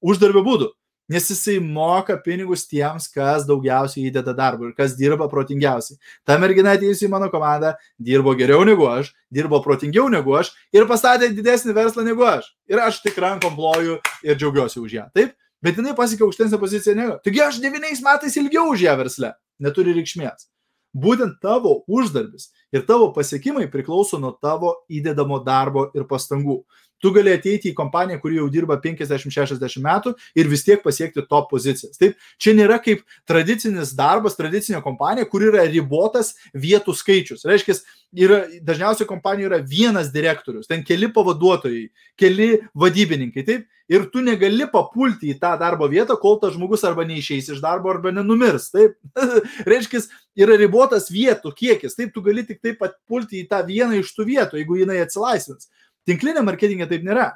uždarbio 0.05 0.45
būdų. 0.45 0.69
Nes 1.09 1.25
jisai 1.31 1.55
moka 1.57 2.19
pinigus 2.21 2.67
tiems, 2.69 3.07
kas 3.09 3.47
daugiausiai 3.49 4.11
įdeda 4.11 4.35
darbo 4.37 4.67
ir 4.69 4.75
kas 4.77 4.93
dirba 4.93 5.25
protingiausiai. 5.31 5.97
Ta 6.21 6.37
mergina 6.37 6.75
atėjusi 6.77 7.07
į 7.07 7.13
mano 7.15 7.31
komandą 7.33 7.73
dirbo 7.97 8.35
geriau 8.37 8.61
negu 8.61 8.85
aš, 8.91 9.09
dirbo 9.33 9.57
protingiau 9.65 10.05
negu 10.13 10.37
aš 10.37 10.53
ir 10.69 10.85
pastatė 10.85 11.31
didesnį 11.33 11.73
verslą 11.73 12.05
negu 12.05 12.29
aš. 12.29 12.53
Ir 12.69 12.85
aš 12.85 13.01
tik 13.01 13.17
rankom 13.25 13.57
ploju 13.57 13.97
ir 14.21 14.37
džiaugiuosi 14.37 14.83
už 14.85 14.99
ją. 14.99 15.09
Taip? 15.17 15.33
Bet 15.65 15.79
jinai 15.79 15.95
pasiekė 15.97 16.25
aukštesnę 16.27 16.59
poziciją 16.61 16.95
negu. 16.97 17.17
Taigi 17.25 17.43
aš 17.45 17.59
devyniais 17.63 18.03
metais 18.05 18.37
ilgiau 18.39 18.71
už 18.73 18.85
ją 18.87 18.95
versle. 18.99 19.33
Neturi 19.59 19.95
reikšmės. 19.97 20.47
Būtent 20.95 21.37
tavo 21.43 21.83
uždarbis 21.85 22.49
ir 22.73 22.85
tavo 22.87 23.11
pasiekimai 23.13 23.67
priklauso 23.69 24.17
nuo 24.17 24.31
tavo 24.41 24.73
įdedamo 24.89 25.37
darbo 25.45 25.89
ir 25.93 26.07
pastangų. 26.09 26.63
Tu 27.01 27.11
gali 27.15 27.33
ateiti 27.33 27.71
į 27.71 27.77
kompaniją, 27.77 28.19
kuri 28.23 28.39
jau 28.39 28.47
dirba 28.51 28.79
50-60 28.83 29.83
metų 29.83 30.15
ir 30.39 30.51
vis 30.51 30.65
tiek 30.67 30.83
pasiekti 30.83 31.25
top 31.29 31.49
pozicijas. 31.53 31.97
Taip, 31.99 32.19
čia 32.41 32.55
nėra 32.57 32.79
kaip 32.83 33.05
tradicinis 33.29 33.95
darbas, 33.97 34.37
tradicinė 34.39 34.83
kompanija, 34.85 35.27
kur 35.29 35.45
yra 35.49 35.65
ribotas 35.69 36.35
vietų 36.53 36.95
skaičius. 36.97 37.47
Reiškia, 37.49 37.79
yra, 38.13 38.43
dažniausiai 38.65 39.07
kompanijoje 39.09 39.51
yra 39.51 39.63
vienas 39.65 40.13
direktorius, 40.13 40.69
ten 40.69 40.83
keli 40.85 41.11
pavaduotojai, 41.13 41.89
keli 42.19 42.49
vadybininkai, 42.77 43.45
taip, 43.47 43.67
ir 43.89 44.05
tu 44.13 44.21
negali 44.25 44.67
papulti 44.69 45.31
į 45.33 45.39
tą 45.41 45.55
darbo 45.59 45.89
vietą, 45.89 46.17
kol 46.21 46.37
tas 46.41 46.53
žmogus 46.55 46.85
arba 46.87 47.05
neišeis 47.09 47.49
iš 47.55 47.61
darbo, 47.63 47.91
arba 47.93 48.13
nenumirs, 48.13 48.69
taip. 48.73 48.97
Reiškia, 49.69 50.03
yra 50.39 50.57
ribotas 50.59 51.09
vietų 51.13 51.53
kiekis, 51.57 51.97
taip, 51.97 52.13
tu 52.13 52.23
gali 52.25 52.45
tik 52.47 52.61
taip 52.65 52.79
papulti 52.81 53.43
į 53.43 53.49
tą 53.49 53.63
vieną 53.67 53.99
iš 53.99 54.13
tų 54.15 54.29
vietų, 54.29 54.61
jeigu 54.61 54.81
jinai 54.83 55.01
atsilaisvins. 55.03 55.69
Tinklinė 56.09 56.43
marketingė 56.45 56.89
taip 56.89 57.05
nėra. 57.05 57.31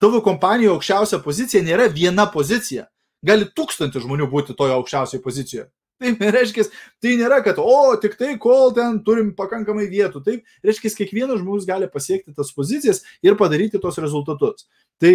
Tavo 0.00 0.22
kompanijoje 0.24 0.74
aukščiausia 0.74 1.20
pozicija 1.24 1.62
nėra 1.62 1.90
viena 1.92 2.26
pozicija. 2.32 2.88
Gali 3.26 3.46
tūkstantį 3.56 4.02
žmonių 4.02 4.30
būti 4.32 4.56
toje 4.56 4.74
aukščiausioje 4.74 5.22
pozicijoje. 5.22 5.68
Taip, 6.00 6.22
reiškia, 6.36 6.64
tai 7.04 7.14
nėra, 7.20 7.42
kad, 7.44 7.58
o, 7.60 7.92
tik 8.00 8.16
tai, 8.20 8.32
kol 8.40 8.72
ten 8.76 8.98
turim 9.04 9.34
pakankamai 9.36 9.84
vietų. 9.90 10.22
Taip, 10.24 10.54
reiškia, 10.64 10.94
kiekvienas 11.02 11.42
žmogus 11.42 11.68
gali 11.68 11.88
pasiekti 11.92 12.32
tas 12.36 12.52
pozicijas 12.56 13.02
ir 13.24 13.36
padaryti 13.40 13.80
tos 13.82 14.00
rezultatus. 14.00 14.64
Tai 15.00 15.12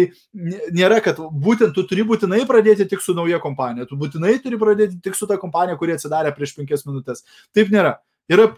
nėra, 0.74 1.00
kad 1.02 1.18
būtent 1.18 1.74
tu 1.74 1.82
turi 1.90 2.06
būtinai 2.06 2.44
pradėti 2.46 2.86
tik 2.90 3.02
su 3.02 3.14
nauja 3.18 3.42
kompanija, 3.42 3.86
tu 3.90 3.98
būtinai 3.98 4.36
turi 4.42 4.58
pradėti 4.62 5.00
tik 5.02 5.18
su 5.18 5.26
ta 5.30 5.38
kompanija, 5.42 5.78
kuri 5.78 5.94
atsidarė 5.98 6.34
prieš 6.34 6.54
penkias 6.58 6.86
minutės. 6.86 7.26
Taip 7.54 7.74
nėra. 7.74 7.96
Yra, 8.26 8.48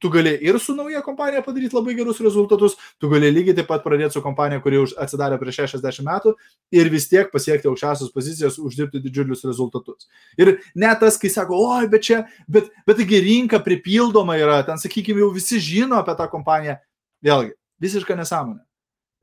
tu 0.00 0.08
gali 0.08 0.30
ir 0.40 0.56
su 0.60 0.72
nauja 0.76 1.02
kompanija 1.04 1.42
padaryti 1.44 1.76
labai 1.76 1.94
gerus 1.98 2.20
rezultatus, 2.24 2.76
tu 3.00 3.10
gali 3.12 3.28
lygiai 3.32 3.56
taip 3.58 3.66
pat 3.68 3.82
pradėti 3.84 4.16
su 4.16 4.22
kompanija, 4.24 4.62
kuri 4.64 4.80
atsidarė 5.04 5.36
prieš 5.40 5.58
60 5.74 6.06
metų 6.06 6.32
ir 6.72 6.88
vis 6.92 7.08
tiek 7.10 7.28
pasiekti 7.32 7.68
aukščiausias 7.68 8.12
pozicijas, 8.14 8.56
uždirbti 8.62 9.02
didžiulius 9.04 9.44
rezultatus. 9.44 10.08
Ir 10.40 10.56
net 10.74 11.02
tas, 11.02 11.18
kai 11.20 11.28
sako, 11.32 11.60
oi, 11.74 11.90
bet 11.92 12.06
čia, 12.08 12.22
bet, 12.48 12.70
bet 12.88 13.02
taigi 13.02 13.20
rinka 13.24 13.60
pripildoma 13.64 14.38
yra, 14.40 14.62
ten, 14.64 14.80
sakykime, 14.80 15.20
jau 15.24 15.28
visi 15.34 15.60
žino 15.60 16.00
apie 16.00 16.16
tą 16.16 16.30
kompaniją. 16.32 16.78
Vėlgi, 17.24 17.52
visiška 17.82 18.16
nesąmonė. 18.16 18.62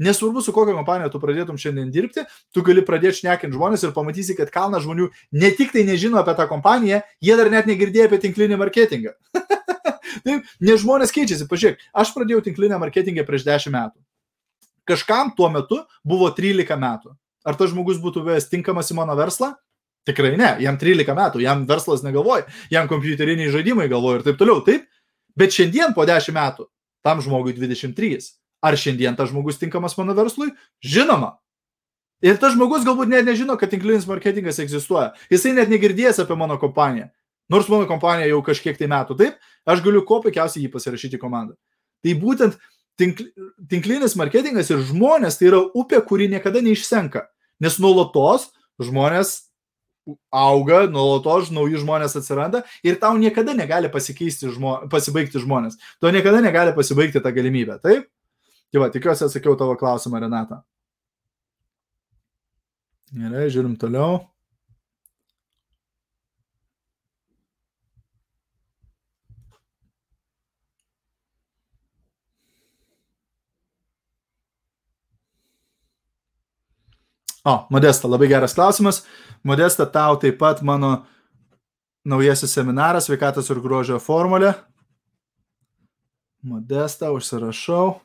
Nesvarbu, 0.06 0.42
su 0.44 0.52
kokia 0.52 0.74
kompanija 0.76 1.08
tu 1.08 1.22
pradėtum 1.24 1.56
šiandien 1.56 1.88
dirbti, 1.88 2.26
tu 2.52 2.62
gali 2.68 2.82
pradėti 2.84 3.22
šnekinti 3.22 3.56
žmonės 3.56 3.86
ir 3.88 3.94
pamatysi, 3.96 4.36
kad 4.36 4.52
kalna 4.52 4.82
žmonių 4.84 5.08
ne 5.40 5.52
tik 5.56 5.72
tai 5.72 5.86
nežino 5.88 6.20
apie 6.20 6.36
tą 6.36 6.50
kompaniją, 6.52 7.00
jie 7.24 7.38
dar 7.40 7.48
net 7.54 7.70
negirdėjo 7.72 8.10
apie 8.10 8.20
tinklinį 8.26 8.60
marketingą. 8.60 9.16
Taip, 10.26 10.48
nes 10.64 10.82
žmonės 10.82 11.14
keičiasi. 11.14 11.48
Pažiūrėk, 11.50 11.84
aš 11.94 12.12
pradėjau 12.16 12.42
tinklinę 12.48 12.80
marketingą 12.82 13.26
prieš 13.28 13.46
10 13.46 13.74
metų. 13.76 14.00
Kažkam 14.90 15.32
tuo 15.38 15.50
metu 15.54 15.82
buvo 16.06 16.32
13 16.34 16.78
metų. 16.82 17.14
Ar 17.46 17.58
tas 17.58 17.70
žmogus 17.72 18.02
būtų 18.02 18.24
buvęs 18.26 18.50
tinkamas 18.50 18.90
į 18.90 18.98
mano 18.98 19.14
verslą? 19.18 19.54
Tikrai 20.06 20.36
ne, 20.38 20.52
jam 20.62 20.78
13 20.82 21.18
metų, 21.18 21.42
jam 21.42 21.64
verslas 21.70 22.04
negalvoja, 22.06 22.46
jam 22.74 22.90
kompiuteriniai 22.90 23.54
žaidimai 23.54 23.88
galvoja 23.90 24.20
ir 24.20 24.26
taip 24.28 24.38
toliau. 24.42 24.62
Taip, 24.66 24.86
bet 25.38 25.54
šiandien 25.54 25.94
po 25.98 26.06
10 26.10 26.34
metų 26.34 26.68
tam 27.06 27.22
žmogui 27.22 27.54
23. 27.58 28.32
Ar 28.66 28.78
šiandien 28.82 29.18
tas 29.18 29.30
žmogus 29.30 29.60
tinkamas 29.62 29.98
mano 29.98 30.16
verslui? 30.18 30.52
Žinoma. 30.82 31.36
Ir 32.26 32.40
tas 32.42 32.56
žmogus 32.56 32.86
galbūt 32.88 33.12
net 33.12 33.28
nežino, 33.28 33.58
kad 33.62 33.70
tinklinis 33.70 34.08
marketingas 34.10 34.58
egzistuoja. 34.64 35.12
Jisai 35.30 35.54
net 35.54 35.70
negirdėjęs 35.70 36.24
apie 36.24 36.38
mano 36.40 36.58
kompaniją. 36.62 37.12
Nors 37.52 37.68
mano 37.70 37.86
kompanija 37.86 38.32
jau 38.32 38.40
kažkiek 38.46 38.78
tai 38.80 38.88
metų, 38.90 39.18
taip, 39.20 39.36
aš 39.66 39.84
galiu 39.86 40.04
kuo 40.06 40.22
puikiausiai 40.24 40.66
jį 40.66 40.72
pasirašyti 40.74 41.20
komandą. 41.22 41.56
Tai 42.06 42.14
būtent 42.22 42.60
tinkl, 43.00 43.28
tinklinis 43.72 44.16
marketingas 44.20 44.70
ir 44.72 44.84
žmonės 44.92 45.40
tai 45.40 45.50
yra 45.52 45.64
upė, 45.78 46.02
kuri 46.06 46.30
niekada 46.32 46.62
neišsenka. 46.66 47.26
Nes 47.64 47.80
nuolatos 47.82 48.50
žmonės 48.84 49.36
auga, 50.30 50.84
nuolatos 50.92 51.50
nauji 51.54 51.82
žmonės 51.82 52.18
atsiranda 52.20 52.62
ir 52.86 53.00
tau 53.02 53.16
niekada 53.18 53.56
negali 53.58 53.90
žmo, 53.90 54.78
pasibaigti 54.92 55.42
žmonės. 55.42 55.80
To 56.00 56.12
niekada 56.12 56.42
negali 56.42 56.76
pasibaigti 56.76 57.22
tą 57.22 57.32
galimybę, 57.34 57.80
taip? 57.82 58.08
Tai 58.72 58.82
va, 58.82 58.90
tikiuosi 58.92 59.26
atsakiau 59.26 59.56
tavo 59.58 59.76
klausimą, 59.80 60.20
Renata. 60.20 60.62
Gerai, 63.16 63.48
žiūrim 63.54 63.78
toliau. 63.80 64.26
O, 77.46 77.68
Modesta, 77.70 78.08
labai 78.08 78.28
geras 78.28 78.56
klausimas. 78.58 79.04
Modesta, 79.46 79.86
tau 79.86 80.18
taip 80.18 80.40
pat 80.42 80.64
mano 80.66 81.04
naujasis 82.02 82.56
seminaras 82.58 83.06
sveikatos 83.06 83.52
ir 83.54 83.62
grožio 83.62 84.00
formulė. 84.02 84.56
Modesta, 86.42 87.12
užsirašau. 87.14 88.00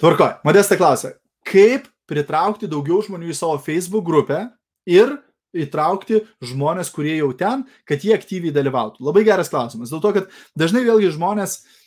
Tvarkoj, 0.00 0.32
Modesta 0.48 0.80
klausia, 0.80 1.12
kaip 1.44 1.90
pritraukti 2.08 2.68
daugiau 2.72 3.04
žmonių 3.04 3.28
į 3.32 3.36
savo 3.36 3.60
Facebook 3.60 4.08
grupę 4.08 4.46
ir 4.88 5.12
įtraukti 5.56 6.22
žmonės, 6.44 6.88
kurie 6.92 7.18
jau 7.18 7.34
ten, 7.36 7.68
kad 7.84 8.00
jie 8.00 8.16
aktyviai 8.16 8.52
dalyvautų. 8.56 9.04
Labai 9.04 9.28
geras 9.28 9.52
klausimas. 9.52 9.92
Dėl 9.92 10.00
to, 10.04 10.12
kad 10.16 10.32
dažnai 10.56 10.84
vėlgi 10.88 11.12
žmonės 11.16 11.60
uh, 11.60 11.85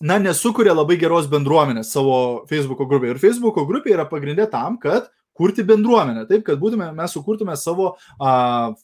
na, 0.00 0.18
nesukuria 0.22 0.74
labai 0.76 0.98
geros 1.00 1.28
bendruomenės 1.30 1.92
savo 1.94 2.18
Facebook 2.50 2.82
grupėje. 2.88 3.16
Ir 3.16 3.22
Facebook 3.22 3.62
grupė 3.68 3.94
yra 3.96 4.06
pagrindė 4.08 4.48
tam, 4.50 4.78
kad 4.82 5.08
kurti 5.38 5.62
bendruomenę, 5.62 6.24
taip, 6.26 6.42
kad 6.46 6.58
būtume, 6.58 6.88
mes 6.96 7.12
sukurtume 7.14 7.54
savo 7.58 7.92
a, 8.18 8.32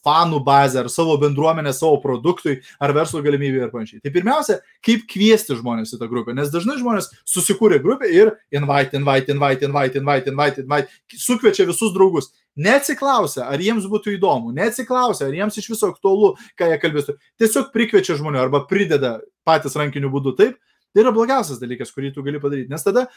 fanų 0.07 0.39
bazę 0.47 0.85
ar 0.85 0.91
savo 0.93 1.17
bendruomenę 1.19 1.73
savo 1.75 1.99
produktui 2.03 2.61
ar 2.79 2.95
verslo 2.95 3.23
galimybė 3.25 3.65
ir 3.65 3.73
panašiai. 3.73 4.03
Tai 4.05 4.13
pirmiausia, 4.15 4.61
kaip 4.87 5.03
kviesti 5.11 5.57
žmonės 5.59 5.97
į 5.97 5.99
tą 5.99 6.09
grupę, 6.13 6.35
nes 6.39 6.53
dažnai 6.55 6.79
žmonės 6.79 7.11
susikūrė 7.31 7.81
grupę 7.83 8.07
ir 8.07 8.31
invite, 8.55 8.95
invite, 9.01 9.35
invite, 9.35 9.67
invite, 9.67 9.99
invite, 9.99 10.31
invite, 10.31 10.63
invite, 10.63 11.19
sukviečia 11.27 11.67
visus 11.67 11.95
draugus. 11.97 12.31
Neatsiklausia, 12.55 13.49
ar 13.51 13.59
jiems 13.59 13.89
būtų 13.91 14.15
įdomu, 14.15 14.53
neatsiklausia, 14.55 15.27
ar 15.27 15.35
jiems 15.35 15.59
iš 15.59 15.73
viso 15.73 15.91
aktualu, 15.91 16.37
ką 16.55 16.69
jie 16.71 16.79
kalbėtų. 16.85 17.17
Tiesiog 17.43 17.73
prikviečia 17.75 18.15
žmonių 18.21 18.45
arba 18.45 18.63
prideda 18.71 19.17
patys 19.43 19.75
rankiniu 19.75 20.13
būdu 20.13 20.37
taip, 20.39 20.55
Tai 20.95 21.03
yra 21.03 21.13
blogiausias 21.15 21.59
dalykas, 21.59 21.91
kurį 21.91 22.15
tu 22.15 22.23
gali 22.23 22.39
padaryti, 22.43 22.71
nes 22.71 22.87
tada 22.87 23.09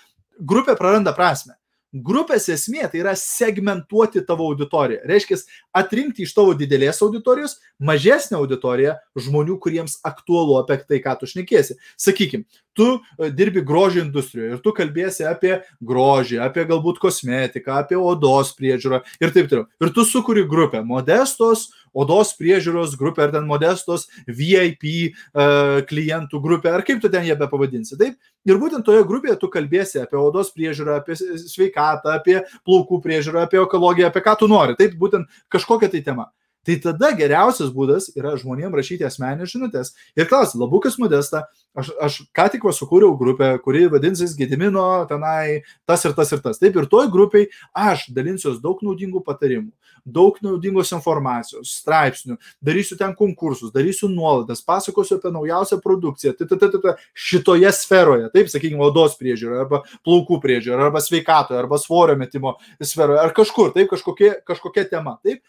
grupė 0.42 0.74
praranda 0.80 1.14
prasme. 1.14 1.54
Grupės 1.96 2.50
esmė 2.52 2.84
tai 2.92 3.00
yra 3.00 3.14
segmentuoti 3.16 4.20
tavo 4.28 4.50
auditoriją. 4.52 5.06
Reiškia, 5.08 5.38
atrinkti 5.80 6.26
iš 6.26 6.34
tavo 6.36 6.52
didelės 6.58 7.00
auditorijos 7.06 7.56
mažesnę 7.80 8.36
auditoriją 8.42 8.98
žmonių, 9.16 9.56
kuriems 9.64 9.96
aktualu 10.06 10.58
apie 10.60 10.82
tai, 10.84 11.00
ką 11.06 11.14
tu 11.22 11.30
šnekėsi. 11.32 11.78
Sakykime, 11.96 12.44
tu 12.76 12.90
e, 12.98 13.30
dirbi 13.32 13.64
grožio 13.64 14.04
industrijoje 14.04 14.58
ir 14.58 14.62
tu 14.66 14.74
kalbėsi 14.76 15.30
apie 15.32 15.54
grožį, 15.80 16.42
apie 16.44 16.68
galbūt 16.68 17.00
kosmetiką, 17.02 17.80
apie 17.80 17.96
odos 17.96 18.52
priežiūrą 18.60 19.06
ir 19.24 19.32
taip 19.32 19.48
toliau. 19.48 19.70
Ir 19.80 19.96
tu 19.96 20.04
sukuri 20.06 20.44
grupę 20.50 20.84
modestos 20.84 21.70
odos 21.94 22.34
priežiūros 22.40 22.96
grupė, 23.00 23.28
ar 23.28 23.36
ten 23.36 23.48
modestos 23.50 24.08
VIP 24.28 24.86
uh, 24.88 25.44
e, 25.44 25.86
klientų 25.90 26.42
grupė, 26.44 26.72
ar 26.74 26.86
kaip 26.88 27.02
tu 27.04 27.12
ten 27.14 27.28
ją 27.28 27.38
be 27.40 27.50
pavadinsi. 27.52 27.98
Taip? 28.00 28.18
Ir 28.48 28.60
būtent 28.62 28.86
toje 28.88 29.04
grupėje 29.08 29.38
tu 29.42 29.52
kalbėsi 29.54 30.02
apie 30.04 30.20
odos 30.20 30.54
priežiūrą, 30.56 31.00
apie 31.02 31.18
sveikatą, 31.18 32.18
apie 32.18 32.40
plaukų 32.68 33.02
priežiūrą, 33.04 33.46
apie 33.48 33.62
ekologiją, 33.62 34.12
apie 34.12 34.24
ką 34.26 34.38
tu 34.40 34.52
nori. 34.52 34.78
Taip, 34.80 34.98
būtent 35.00 35.30
kažkokia 35.54 35.92
tai 35.94 36.04
tema. 36.06 36.30
Tai 36.68 36.76
tada 36.84 37.14
geriausias 37.16 37.70
būdas 37.72 38.10
yra 38.18 38.34
žmonėms 38.36 38.76
rašyti 38.76 39.06
asmeninės 39.08 39.54
žinutės 39.54 39.94
ir 40.20 40.28
klausti, 40.28 40.60
labukas 40.60 40.98
modesta, 41.00 41.46
aš, 41.78 41.94
aš 42.04 42.18
ką 42.36 42.50
tik 42.52 42.66
sukūriau 42.76 43.14
grupę, 43.16 43.54
kuri 43.64 43.86
vadinsis 43.88 44.36
Gedimino 44.36 45.06
tenai 45.08 45.64
tas 45.88 46.04
ir 46.04 46.12
tas 46.18 46.34
ir 46.36 46.42
tas. 46.44 46.60
Taip 46.60 46.76
ir 46.76 46.90
toj 46.92 47.08
grupiai 47.14 47.48
aš 47.72 48.10
dalinsiuos 48.12 48.60
daug 48.60 48.84
naudingų 48.84 49.24
patarimų, 49.24 49.72
daug 50.04 50.36
naudingos 50.44 50.92
informacijos, 50.92 51.72
straipsnių, 51.80 52.36
darysiu 52.60 53.00
ten 53.00 53.16
konkursus, 53.16 53.72
darysiu 53.72 54.12
nuolaidas, 54.12 54.60
pasakosiu 54.68 55.22
apie 55.22 55.32
naujausią 55.32 55.80
produkciją, 55.84 56.36
tai, 56.36 56.50
tai, 56.52 56.60
tai, 56.60 56.82
tai, 56.84 56.96
šitoje 57.16 57.72
sferoje, 57.80 58.28
taip, 58.36 58.52
sakykime, 58.52 58.84
odos 58.84 59.16
priežiūroje, 59.20 59.64
arba 59.64 59.86
plaukų 60.04 60.42
priežiūroje, 60.44 60.90
arba 60.90 61.04
sveikatoje, 61.04 61.64
arba 61.64 61.80
svorio 61.80 62.20
metimo 62.20 62.58
sferoje, 62.84 63.24
ar 63.24 63.36
kažkur, 63.36 63.72
taip, 63.76 63.88
kažkokia, 63.96 64.36
kažkokia 64.48 64.88
tema. 64.92 65.16
Taip, 65.24 65.44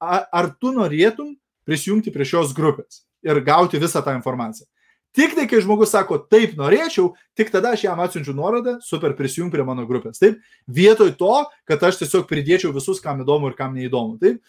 ar 0.00 0.50
tu 0.60 0.72
norėtum 0.74 1.34
prisijungti 1.68 2.12
prie 2.14 2.26
šios 2.28 2.54
grupės 2.56 3.04
ir 3.26 3.40
gauti 3.44 3.80
visą 3.80 4.02
tą 4.04 4.14
informaciją. 4.16 4.68
Tik 5.16 5.32
tai, 5.34 5.46
kai 5.50 5.58
žmogus 5.64 5.90
sako, 5.90 6.18
taip 6.30 6.52
norėčiau, 6.58 7.14
tik 7.36 7.48
tada 7.50 7.72
aš 7.74 7.86
jam 7.86 8.00
atsiunčiu 8.04 8.34
nuorodą, 8.36 8.76
super 8.84 9.14
prisijung 9.18 9.48
prie 9.50 9.64
mano 9.66 9.86
grupės. 9.88 10.20
Taip, 10.20 10.36
vietoj 10.68 11.14
to, 11.18 11.34
kad 11.66 11.82
aš 11.88 12.02
tiesiog 12.02 12.28
pridėčiau 12.28 12.74
visus, 12.76 13.00
kam 13.02 13.24
įdomu 13.24 13.50
ir 13.50 13.56
kam 13.58 13.74
neįdomu. 13.74 14.18
Taip, 14.22 14.42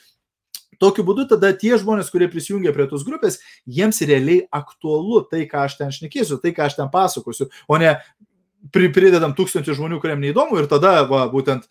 Tokiu 0.79 1.03
būdu 1.03 1.25
tada 1.27 1.49
tie 1.59 1.73
žmonės, 1.75 2.07
kurie 2.07 2.29
prisijungia 2.31 2.71
prie 2.71 2.85
tos 2.87 3.03
grupės, 3.03 3.41
jiems 3.67 3.99
realiai 4.07 4.45
aktualu 4.55 5.25
tai, 5.27 5.43
ką 5.49 5.65
aš 5.67 5.75
ten 5.81 5.91
šnekėsiu, 5.91 6.37
tai, 6.39 6.53
ką 6.55 6.69
aš 6.69 6.77
ten 6.77 6.91
pasakosiu, 6.93 7.49
o 7.67 7.79
ne 7.81 7.97
pridedam 8.71 9.33
tūkstantį 9.35 9.75
žmonių, 9.75 9.99
kuriem 9.99 10.23
neįdomu 10.23 10.59
ir 10.59 10.69
tada, 10.71 11.01
va, 11.09 11.25
būtent 11.31 11.67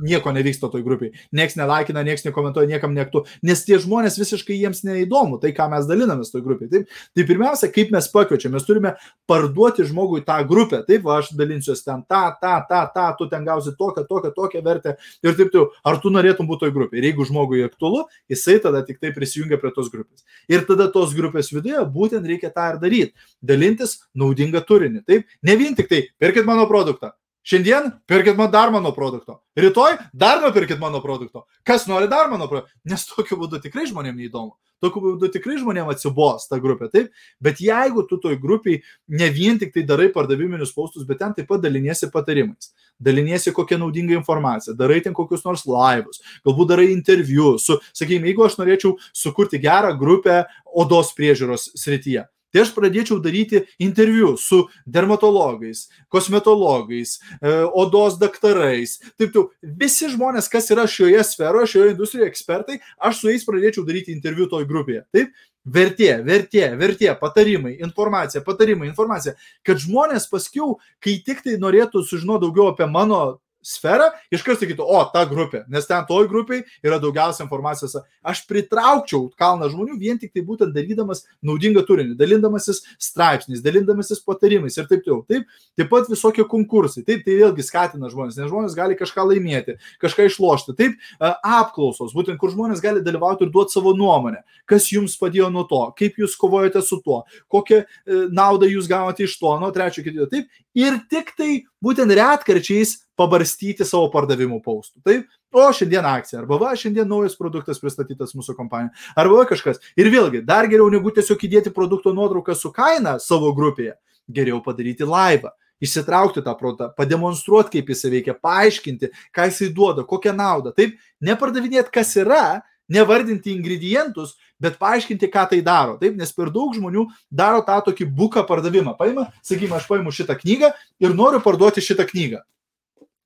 nieko 0.00 0.32
nevyksta 0.34 0.68
toj 0.72 0.82
grupiai. 0.86 1.12
Niekas 1.34 1.56
nelaikina, 1.58 2.02
niekas 2.06 2.24
nekomentuoja, 2.26 2.68
niekam 2.70 2.94
neaktu, 2.96 3.24
nes 3.46 3.62
tie 3.66 3.78
žmonės 3.82 4.18
visiškai 4.18 4.56
jiems 4.58 4.82
neįdomu, 4.86 5.38
tai 5.42 5.52
ką 5.56 5.68
mes 5.72 5.86
dalinamės 5.88 6.32
toj 6.32 6.44
grupiai. 6.46 6.70
Taip, 6.72 6.98
tai 7.14 7.26
pirmiausia, 7.28 7.70
kaip 7.74 7.92
mes 7.94 8.08
pakviečiame, 8.12 8.56
mes 8.58 8.66
turime 8.66 8.94
parduoti 9.30 9.86
žmogui 9.88 10.24
tą 10.26 10.40
grupę. 10.48 10.82
Taip, 10.88 11.04
va, 11.06 11.20
aš 11.22 11.32
dalinsiuosi 11.38 11.86
ten 11.86 12.04
tą, 12.10 12.24
tą, 12.42 12.56
tą, 12.68 12.82
tą, 12.94 13.06
tu 13.18 13.28
ten 13.30 13.46
gausi 13.46 13.74
tokią, 13.78 14.06
tokią, 14.10 14.34
tokią 14.36 14.64
vertę 14.66 14.96
ir 15.22 15.38
taip 15.38 15.52
toliau. 15.54 15.70
Ar 15.86 16.00
tu 16.02 16.12
norėtum 16.14 16.48
būti 16.50 16.66
toj 16.66 16.74
grupiai? 16.74 17.00
Ir 17.00 17.10
jeigu 17.10 17.28
žmogui 17.28 17.64
aktualu, 17.66 18.04
jisai 18.30 18.58
tada 18.64 18.84
tik 18.86 19.00
tai 19.02 19.14
prisijungia 19.16 19.60
prie 19.62 19.72
tos 19.74 19.90
grupės. 19.92 20.24
Ir 20.50 20.66
tada 20.68 20.90
tos 20.92 21.14
grupės 21.16 21.52
viduje 21.54 21.82
būtent 21.94 22.26
reikia 22.28 22.52
tą 22.54 22.72
ir 22.74 22.80
daryti. 22.82 23.28
Dalintis 23.44 24.00
naudingą 24.14 24.64
turinį. 24.66 25.04
Taip, 25.06 25.28
ne 25.42 25.58
vien 25.60 25.76
tik 25.78 25.90
tai, 25.90 26.06
pirkit 26.20 26.46
mano 26.48 26.66
produktą, 26.70 27.12
Šiandien 27.44 27.90
pirkit 28.08 28.38
man 28.40 28.50
dar 28.50 28.70
mano 28.72 28.94
produkto. 28.96 29.42
Rytoj 29.56 29.98
dar 30.12 30.40
nupirkit 30.40 30.80
mano 30.80 31.02
produkto. 31.04 31.44
Kas 31.62 31.86
nori 31.86 32.08
dar 32.08 32.30
mano 32.30 32.48
produkto? 32.48 32.72
Nes 32.88 33.04
tokiu 33.04 33.36
būdu 33.40 33.60
tikrai 33.60 33.84
žmonėms 33.90 34.16
neįdomu. 34.16 34.54
Tokiu 34.82 35.00
būdu 35.00 35.28
tikrai 35.32 35.58
žmonėms 35.60 35.94
atsibos 35.94 36.48
ta 36.48 36.58
grupė, 36.60 36.90
taip? 36.92 37.12
Bet 37.44 37.60
jeigu 37.62 38.04
tu 38.08 38.18
toj 38.20 38.36
grupiai 38.40 38.80
ne 39.08 39.28
vien 39.32 39.60
tik 39.60 39.72
tai 39.76 39.84
darai 39.88 40.10
pardaviminius 40.12 40.74
paustus, 40.76 41.06
bet 41.08 41.20
ten 41.22 41.32
taip 41.36 41.48
pat 41.48 41.62
daliniesi 41.62 42.10
patarimais, 42.12 42.72
daliniesi 43.00 43.52
kokią 43.54 43.78
naudingą 43.80 44.18
informaciją, 44.18 44.74
darai 44.76 45.00
ten 45.04 45.16
kokius 45.16 45.46
nors 45.46 45.64
laivus, 45.68 46.20
galbūt 46.44 46.72
darai 46.74 46.90
interviu 46.92 47.54
su, 47.62 47.78
sakykime, 47.96 48.28
jeigu 48.28 48.44
aš 48.44 48.58
norėčiau 48.60 48.96
sukurti 49.16 49.62
gerą 49.62 49.94
grupę 50.00 50.42
odos 50.84 51.14
priežiūros 51.16 51.70
srityje, 51.80 52.26
Tai 52.54 52.62
aš 52.62 52.70
pradėčiau 52.76 53.18
daryti 53.18 53.64
interviu 53.82 54.36
su 54.38 54.60
dermatologais, 54.86 55.88
kosmetologais, 56.12 57.16
e, 57.40 57.54
odos 57.74 58.14
daktarais. 58.20 59.00
Taip, 59.18 59.32
tu, 59.34 59.48
visi 59.82 60.06
žmonės, 60.12 60.46
kas 60.52 60.70
yra 60.70 60.86
šioje 60.86 61.24
sferoje, 61.26 61.72
šioje 61.74 61.96
industrijoje 61.96 62.30
ekspertai, 62.30 62.78
aš 63.02 63.24
su 63.24 63.32
jais 63.32 63.48
pradėčiau 63.48 63.82
daryti 63.88 64.14
interviu 64.14 64.46
toj 64.50 64.68
grupėje. 64.70 65.02
Taip, 65.10 65.34
vertė, 65.64 66.12
vertė, 66.22 66.68
vertė, 66.78 67.10
patarimai, 67.18 67.74
informacija, 67.82 68.44
patarimai, 68.46 68.86
informacija, 68.92 69.34
kad 69.66 69.82
žmonės 69.82 70.28
paskiau, 70.30 70.76
kai 71.02 71.18
tik 71.26 71.42
tai 71.42 71.56
norėtų 71.58 72.04
sužinoti 72.06 72.46
daugiau 72.46 72.70
apie 72.70 72.86
mano 72.86 73.24
sferą, 73.66 74.10
iškart 74.34 74.62
sakytų, 74.62 74.84
o, 74.84 75.00
ta 75.12 75.24
grupė, 75.28 75.64
nes 75.72 75.88
ten 75.88 76.04
toj 76.08 76.28
grupiai 76.30 76.62
yra 76.84 77.00
daugiausia 77.02 77.44
informacijos. 77.46 77.96
Aš 78.24 78.44
pritraukčiau 78.48 79.28
kalną 79.40 79.70
žmonių 79.72 79.98
vien 80.00 80.20
tik 80.20 80.34
tai 80.34 80.44
būtent 80.46 80.74
dalydamas 80.76 81.24
naudingą 81.44 81.84
turinį, 81.88 82.16
dalindamasis 82.18 82.82
straipsniais, 83.00 83.62
dalindamasis 83.64 84.22
patarimais 84.24 84.76
ir 84.78 84.88
taip 84.90 85.04
toliau. 85.04 85.24
Taip, 85.28 85.48
taip 85.78 85.90
pat 85.90 86.08
visokie 86.12 86.44
konkursai, 86.48 87.04
taip, 87.06 87.24
tai 87.26 87.38
vėlgi 87.40 87.66
skatina 87.66 88.10
žmonės, 88.12 88.38
nes 88.38 88.50
žmonės 88.50 88.76
gali 88.76 88.98
kažką 88.98 89.26
laimėti, 89.30 89.76
kažką 90.02 90.28
išlošti. 90.30 90.76
Taip, 90.78 90.98
apklausos, 91.20 92.14
būtent 92.16 92.40
kur 92.40 92.52
žmonės 92.52 92.82
gali 92.84 93.02
dalyvauti 93.04 93.46
ir 93.46 93.52
duoti 93.54 93.76
savo 93.76 93.94
nuomonę, 93.96 94.42
kas 94.70 94.90
jums 94.92 95.16
padėjo 95.20 95.50
nuo 95.52 95.64
to, 95.70 95.80
kaip 95.98 96.18
jūs 96.20 96.36
kovojate 96.40 96.82
su 96.84 97.00
tuo, 97.04 97.22
kokią 97.52 97.82
e, 97.84 97.86
naudą 98.34 98.68
jūs 98.70 98.88
gavote 98.90 99.26
iš 99.26 99.36
to, 99.40 99.54
nuo 99.60 99.70
trečio, 99.74 100.04
kitio. 100.06 100.28
Taip, 100.30 100.50
ir 100.76 100.98
tik 101.10 101.34
tai 101.38 101.50
būtent 101.84 102.12
retkarčiais 102.16 102.96
pabarstyti 103.18 103.86
savo 103.86 104.08
pardavimų 104.12 104.60
paustų. 104.64 105.02
Taip, 105.06 105.26
o 105.54 105.66
šiandien 105.76 106.06
akcija, 106.08 106.40
arba 106.42 106.58
va, 106.60 106.72
šiandien 106.78 107.08
naujas 107.10 107.36
produktas 107.38 107.80
pristatytas 107.82 108.34
mūsų 108.36 108.56
kompanijoje, 108.58 108.94
arba 109.20 109.42
va 109.42 109.48
kažkas. 109.50 109.82
Ir 110.00 110.10
vėlgi, 110.12 110.42
dar 110.46 110.68
geriau 110.70 110.88
negu 110.92 111.12
tiesiog 111.14 111.44
įdėti 111.48 111.74
produkto 111.74 112.14
nuotrauką 112.16 112.56
su 112.58 112.72
kaina 112.74 113.18
savo 113.22 113.52
grupėje, 113.56 113.94
geriau 114.30 114.62
padaryti 114.64 115.06
laivą. 115.08 115.54
Išsitraukti 115.84 116.40
tą 116.40 116.52
produktą, 116.56 116.86
pademonstruoti, 116.96 117.74
kaip 117.74 117.90
jis 117.90 118.06
veikia, 118.08 118.32
paaiškinti, 118.40 119.10
ką 119.34 119.48
jisai 119.50 119.72
duoda, 119.74 120.04
kokią 120.08 120.32
naudą. 120.38 120.70
Taip, 120.72 120.94
nepardavinėti, 121.20 121.90
kas 121.92 122.14
yra, 122.16 122.62
nevardinti 122.88 123.52
ingredientus, 123.52 124.36
bet 124.64 124.78
paaiškinti, 124.80 125.28
ką 125.32 125.44
tai 125.52 125.60
daro. 125.64 125.98
Taip, 126.00 126.16
nes 126.18 126.32
per 126.34 126.50
daug 126.54 126.74
žmonių 126.76 127.06
daro 127.28 127.60
tą 127.66 127.76
tokį 127.90 128.08
buką 128.16 128.44
pardavimą. 128.48 128.96
Paima, 128.98 129.28
sakykime, 129.44 129.76
aš 129.78 129.88
paimu 129.90 130.14
šitą 130.14 130.36
knygą 130.40 130.72
ir 131.04 131.16
noriu 131.16 131.42
parduoti 131.44 131.84
šitą 131.84 132.06
knygą. 132.08 132.42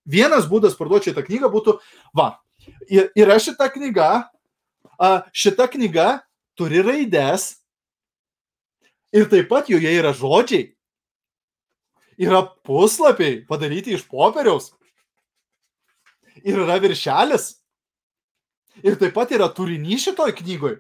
Vienas 0.08 0.48
būdas 0.50 0.76
parduoti 0.78 1.10
šitą 1.10 1.24
knygą 1.26 1.50
būtų, 1.52 1.76
va, 2.16 2.32
yra 2.88 3.38
šita 3.42 3.68
knyga, 3.74 4.08
šita 5.36 5.68
knyga 5.70 6.08
turi 6.58 6.82
raides 6.82 7.58
ir 9.14 9.28
taip 9.30 9.48
pat 9.50 9.70
joje 9.70 9.92
yra 9.94 10.12
žodžiai, 10.16 10.72
yra 12.18 12.42
puslapiai 12.66 13.44
padaryti 13.46 13.94
iš 13.94 14.04
popieriaus 14.10 14.72
ir 16.42 16.58
yra 16.64 16.78
viršelis 16.82 17.52
ir 18.82 18.98
taip 18.98 19.14
pat 19.14 19.32
yra 19.34 19.48
turinys 19.54 20.04
šitoj 20.08 20.34
knygoj. 20.40 20.78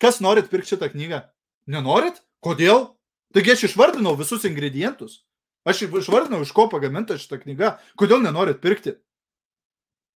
Kas 0.00 0.20
norit 0.24 0.50
pirkti 0.50 0.74
šitą 0.74 0.90
knygą? 0.92 1.22
Nenorit? 1.70 2.20
Kodėl? 2.44 2.90
Taigi 3.34 3.54
aš 3.54 3.68
išvardinau 3.70 4.14
visus 4.18 4.44
ingredientus. 4.46 5.22
Aš 5.64 5.86
išvardinau, 5.86 6.42
iš 6.44 6.52
ko 6.54 6.68
pagaminta 6.70 7.16
šitą 7.18 7.40
knygą. 7.40 7.76
Kodėl 7.98 8.22
nenorit 8.22 8.60
pirkti? 8.62 8.98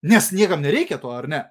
Nes 0.06 0.30
niekam 0.30 0.60
nereikia 0.62 1.00
to, 1.02 1.10
ar 1.10 1.26
ne? 1.30 1.46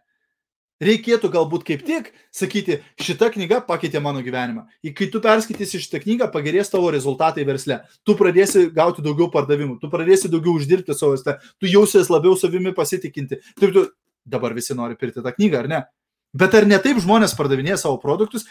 Reikėtų 0.78 1.32
galbūt 1.34 1.64
kaip 1.66 1.82
tik 1.88 2.12
sakyti, 2.30 2.78
šita 3.02 3.32
knyga 3.34 3.64
pakeitė 3.66 3.98
mano 4.04 4.22
gyvenimą. 4.22 4.68
Ir 4.86 4.94
kai 4.98 5.08
tu 5.10 5.18
perskaitysi 5.24 5.82
šitą 5.82 6.04
knygą, 6.04 6.28
pagerės 6.30 6.70
tavo 6.70 6.92
rezultatai 6.94 7.48
versle. 7.50 7.80
Tu 8.06 8.14
pradėsi 8.20 8.68
gauti 8.76 9.02
daugiau 9.02 9.32
pardavimų, 9.34 9.80
tu 9.82 9.90
pradėsi 9.90 10.30
daugiau 10.30 10.54
uždirbti 10.60 10.94
savo 10.94 11.16
versle, 11.16 11.40
tu 11.58 11.72
jausies 11.72 12.12
labiau 12.14 12.38
savimi 12.38 12.76
pasitikinti. 12.78 13.42
Taip, 13.58 13.74
tu 13.74 13.88
dabar 14.22 14.54
visi 14.54 14.78
nori 14.78 15.00
pirkti 15.02 15.26
tą 15.26 15.34
knygą, 15.34 15.64
ar 15.64 15.72
ne? 15.72 15.82
Bet 16.36 16.54
ar 16.58 16.66
ne 16.68 16.78
taip 16.84 17.00
žmonės 17.02 17.34
pardavinėja 17.38 17.78
savo 17.80 17.98
produktus? 18.02 18.44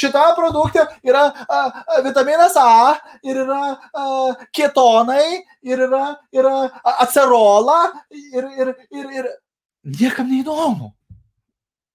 Šitą 0.00 0.24
produktą 0.36 0.82
yra 1.06 1.28
a, 1.30 1.60
a, 1.70 2.00
vitaminas 2.04 2.56
A, 2.58 2.96
ir 3.22 3.38
yra 3.44 3.60
a, 3.70 4.08
ketonai, 4.54 5.44
ir 5.62 5.84
yra, 5.86 6.02
yra 6.34 6.56
acerola, 6.98 7.78
ir, 8.10 8.50
ir, 8.58 8.74
ir, 8.90 9.08
ir 9.20 9.30
niekam 9.84 10.28
neįdomu. 10.32 10.90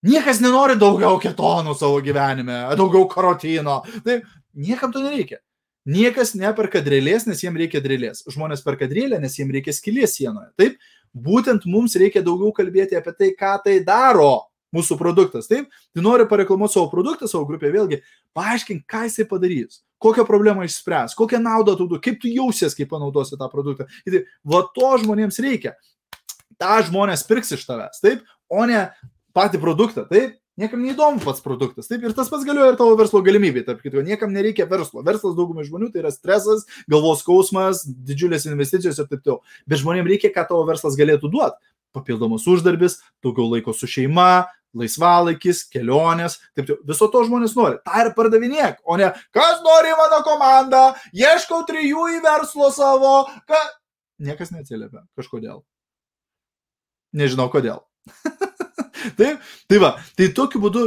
Niekas 0.08 0.40
nenori 0.40 0.78
daugiau 0.80 1.20
ketonų 1.20 1.76
savo 1.76 2.00
gyvenime, 2.04 2.62
daugiau 2.80 3.04
karotino. 3.12 3.82
Tai 4.06 4.22
niekam 4.56 4.94
to 4.96 5.04
nereikia. 5.04 5.42
Niekas 5.90 6.32
neperka 6.38 6.80
drėlės, 6.86 7.26
nes 7.28 7.42
jiems 7.44 7.60
reikia 7.60 7.82
drėlės. 7.84 8.24
Žmonės 8.32 8.64
perka 8.64 8.88
drėlę, 8.88 9.20
nes 9.20 9.36
jiems 9.36 9.52
reikia 9.56 9.76
skilės 9.76 10.16
sienoje. 10.16 10.52
Taip, 10.60 10.80
būtent 11.12 11.68
mums 11.68 11.98
reikia 12.00 12.24
daugiau 12.24 12.54
kalbėti 12.56 12.96
apie 13.00 13.14
tai, 13.18 13.34
ką 13.36 13.58
tai 13.66 13.80
daro 13.84 14.49
mūsų 14.76 14.98
produktas, 15.00 15.50
taip? 15.50 15.70
Tai 15.96 16.04
nori 16.06 16.26
pareklamuoti 16.30 16.76
savo 16.76 16.90
produktą, 16.92 17.30
savo 17.30 17.48
grupę, 17.50 17.72
vėlgi, 17.74 18.02
paaiškink, 18.38 18.86
ką 18.90 19.06
jisai 19.08 19.28
padarys, 19.30 19.82
kokią 20.04 20.26
problemą 20.28 20.66
išspręs, 20.68 21.16
kokią 21.20 21.42
naudą 21.44 21.78
tu 21.80 21.88
duosi, 21.90 22.06
kaip 22.08 22.20
tu 22.22 22.32
jausies, 22.34 22.76
kai 22.78 22.90
panaudosi 22.90 23.40
tą 23.40 23.50
produktą. 23.52 23.88
Tai 24.06 24.26
va 24.54 24.66
to 24.76 24.92
žmonėms 25.04 25.42
reikia. 25.46 25.76
Ta 26.60 26.82
žmonės 26.86 27.24
pirks 27.28 27.56
iš 27.56 27.66
tavęs, 27.68 28.04
taip? 28.04 28.28
O 28.52 28.66
ne 28.70 28.88
patį 29.36 29.62
produktą, 29.64 30.06
taip? 30.10 30.38
Niekam 30.60 30.82
neįdomu 30.84 31.22
pats 31.24 31.40
produktas. 31.40 31.88
Taip, 31.88 32.04
ir 32.04 32.14
tas 32.16 32.28
pats 32.28 32.44
galioja 32.44 32.74
ir 32.74 32.78
tavo 32.80 32.98
verslo 33.00 33.22
galimybė. 33.24 33.62
Tarp 33.64 33.80
kitko, 33.80 34.02
niekam 34.04 34.34
nereikia 34.36 34.66
verslo. 34.68 35.00
Verslas 35.08 35.38
daugumai 35.38 35.64
žmonių 35.64 35.88
tai 35.94 36.02
yra 36.02 36.12
stresas, 36.12 36.66
galvos 36.92 37.22
skausmas, 37.24 37.86
didžiulės 37.88 38.50
investicijos 38.50 39.00
ir 39.00 39.08
taip 39.08 39.24
toliau. 39.24 39.40
Bet 39.70 39.80
žmonėms 39.80 40.12
reikia, 40.12 40.34
ką 40.36 40.44
tavo 40.50 40.66
verslas 40.68 41.00
galėtų 41.00 41.32
duoti. 41.32 41.64
Papildomas 41.96 42.44
uždarbis, 42.52 43.00
daugiau 43.24 43.48
laiko 43.54 43.72
su 43.74 43.88
šeima, 43.90 44.50
laisvalaikis, 44.78 45.64
kelionės, 45.74 46.38
taip 46.58 46.70
taip. 46.70 46.84
Viso 46.88 47.10
to 47.12 47.24
žmonės 47.26 47.56
nori. 47.58 47.80
Ta 47.86 48.04
ir 48.04 48.14
pardavinėk, 48.18 48.84
o 48.86 48.98
ne 49.00 49.10
kas 49.36 49.64
nori 49.66 49.96
mano 49.98 50.22
komandą, 50.28 50.84
ieškau 51.16 51.64
trijų 51.70 52.06
į 52.18 52.24
verslo 52.26 52.70
savo. 52.76 53.16
Ka... 53.50 53.60
Niekas 54.22 54.54
neatsiliepia 54.54 55.06
kažkodėl. 55.18 55.64
Nežinau 57.16 57.50
kodėl. 57.50 57.82
taip, 59.20 59.46
tai 59.70 59.82
va, 59.82 59.96
tai 60.18 60.30
tokiu 60.36 60.62
būdu, 60.62 60.84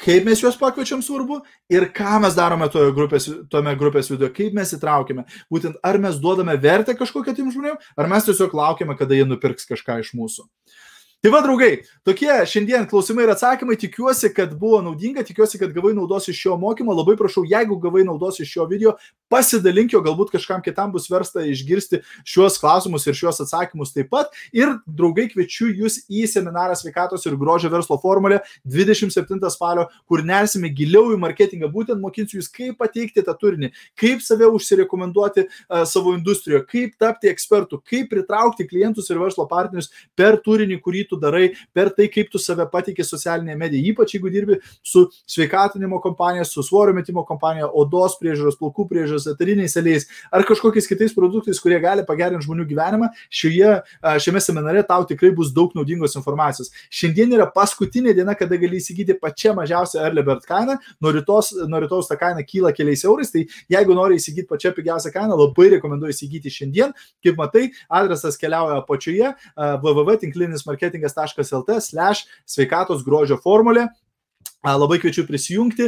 kaip 0.00 0.26
mes 0.26 0.40
juos 0.42 0.56
pakviečiam 0.58 1.02
svarbu 1.04 1.40
ir 1.72 1.86
ką 1.94 2.18
mes 2.24 2.36
darome 2.36 2.66
toje 2.72 2.92
grupės, 2.96 3.28
tome 3.52 3.74
grupės 3.78 4.10
viduje, 4.10 4.32
kaip 4.36 4.56
mes 4.56 4.72
įtraukime. 4.76 5.26
Būtent 5.52 5.78
ar 5.86 6.00
mes 6.02 6.18
duodame 6.22 6.56
vertę 6.60 6.96
kažkokią 6.98 7.36
tim 7.36 7.50
žmonėm, 7.52 7.78
ar 7.78 8.10
mes 8.10 8.26
tiesiog 8.26 8.56
laukiame, 8.56 8.96
kada 8.98 9.18
jie 9.18 9.28
nupirks 9.28 9.68
kažką 9.70 10.00
iš 10.02 10.14
mūsų. 10.18 10.48
Tai 11.20 11.28
va, 11.34 11.42
draugai, 11.44 11.82
tokie 12.00 12.32
šiandien 12.48 12.86
klausimai 12.88 13.26
ir 13.26 13.30
atsakymai. 13.34 13.74
Tikiuosi, 13.76 14.30
kad 14.32 14.54
buvo 14.56 14.78
naudinga, 14.80 15.20
tikiuosi, 15.28 15.58
kad 15.60 15.74
gavai 15.76 15.90
naudos 15.92 16.30
iš 16.32 16.38
šio 16.46 16.54
mokymo. 16.56 16.94
Labai 16.96 17.12
prašau, 17.18 17.42
jeigu 17.44 17.76
gavai 17.82 18.06
naudos 18.08 18.38
iš 18.40 18.54
šio 18.54 18.64
video, 18.70 18.94
pasidalink 19.28 19.92
jo, 19.92 20.00
galbūt 20.00 20.32
kažkam 20.32 20.62
kitam 20.64 20.94
bus 20.94 21.10
versta 21.12 21.44
išgirsti 21.44 22.00
šiuos 22.24 22.56
klausimus 22.62 23.04
ir 23.04 23.18
šiuos 23.18 23.42
atsakymus 23.44 23.92
taip 23.92 24.08
pat. 24.14 24.32
Ir 24.56 24.72
draugai, 24.86 25.26
kviečiu 25.28 25.68
jūs 25.82 25.98
į 26.08 26.22
seminarą 26.32 26.78
sveikatos 26.80 27.28
ir 27.28 27.36
grožio 27.36 27.68
verslo 27.68 28.00
formulę 28.00 28.40
27 28.64 29.52
spalio, 29.52 29.90
kur 30.08 30.24
nersime 30.24 30.72
giliau 30.72 31.12
į 31.12 31.20
marketingą, 31.20 31.68
būtent 31.76 32.00
mokinsiu 32.00 32.40
jūs, 32.40 32.48
kaip 32.48 32.80
pateikti 32.80 33.26
tą 33.28 33.36
turinį, 33.36 33.74
kaip 34.00 34.24
save 34.24 34.48
užsirekomenduoti 34.56 35.44
uh, 35.44 35.84
savo 35.84 36.16
industrijoje, 36.16 36.64
kaip 36.72 36.96
tapti 36.96 37.28
ekspertu, 37.28 37.82
kaip 37.84 38.08
pritraukti 38.08 38.64
klientus 38.72 39.12
ir 39.12 39.20
verslo 39.20 39.44
partnerius 39.52 39.92
per 40.16 40.40
turinį, 40.40 40.80
kurį 40.80 41.06
tu 41.10 41.18
darai, 41.20 41.50
per 41.74 41.90
tai, 41.96 42.08
kaip 42.12 42.30
tu 42.32 42.40
save 42.40 42.66
patikė 42.70 43.04
socialinėje 43.06 43.58
medijoje, 43.58 43.92
ypač 43.92 44.14
jeigu 44.16 44.32
dirbi 44.32 44.60
su 44.86 45.06
sveikatinimo 45.28 46.00
kompanija, 46.02 46.46
su 46.48 46.62
svorio 46.66 46.94
metimo 46.96 47.24
kompanija, 47.28 47.68
odos 47.82 48.16
priežiūros, 48.20 48.58
plaukų 48.60 48.86
priežiūros, 48.90 49.28
eteriniais 49.34 49.76
aliejais 49.80 50.06
ar 50.30 50.46
kažkokiais 50.48 50.88
kitais 50.88 51.14
produktais, 51.16 51.60
kurie 51.62 51.80
gali 51.82 52.04
pagerinti 52.06 52.46
žmonių 52.46 52.66
gyvenimą, 52.70 53.10
šioje, 53.40 53.76
šiame 54.22 54.42
seminare 54.44 54.84
tau 54.86 55.04
tikrai 55.08 55.32
bus 55.36 55.52
daug 55.54 55.74
naudingos 55.76 56.16
informacijos. 56.18 56.70
Šiandien 56.92 57.34
yra 57.36 57.48
paskutinė 57.50 58.14
diena, 58.16 58.36
kada 58.38 58.58
gali 58.60 58.80
įsigyti 58.80 59.16
pačią 59.20 59.54
mažiausią 59.58 60.02
early 60.04 60.24
bird 60.26 60.46
kainą, 60.48 60.78
nuo 61.02 61.14
rytos, 61.14 61.52
nuo 61.68 61.82
rytos 61.82 62.10
ta 62.10 62.18
kaina 62.20 62.44
kyla 62.46 62.72
keliais 62.76 63.04
eurais, 63.06 63.32
tai 63.32 63.46
jeigu 63.70 63.96
nori 63.96 64.18
įsigyti 64.20 64.48
pačią 64.50 64.74
pigiausią 64.76 65.12
kainą, 65.14 65.38
labai 65.38 65.70
rekomenduoju 65.76 66.14
įsigyti 66.14 66.52
šiandien. 66.52 66.94
Kaip 67.24 67.38
matai, 67.40 67.68
adresas 68.00 68.38
keliauja 68.40 68.80
apačioje 68.80 69.32
www.tinklinis 69.56 70.66
marketingas.lt 71.00 71.80
slash 71.80 72.26
sveikatos 72.46 73.04
grožio 73.04 73.40
formulė. 73.40 73.88
Labai 74.60 74.98
kviečiu 75.00 75.22
prisijungti 75.24 75.86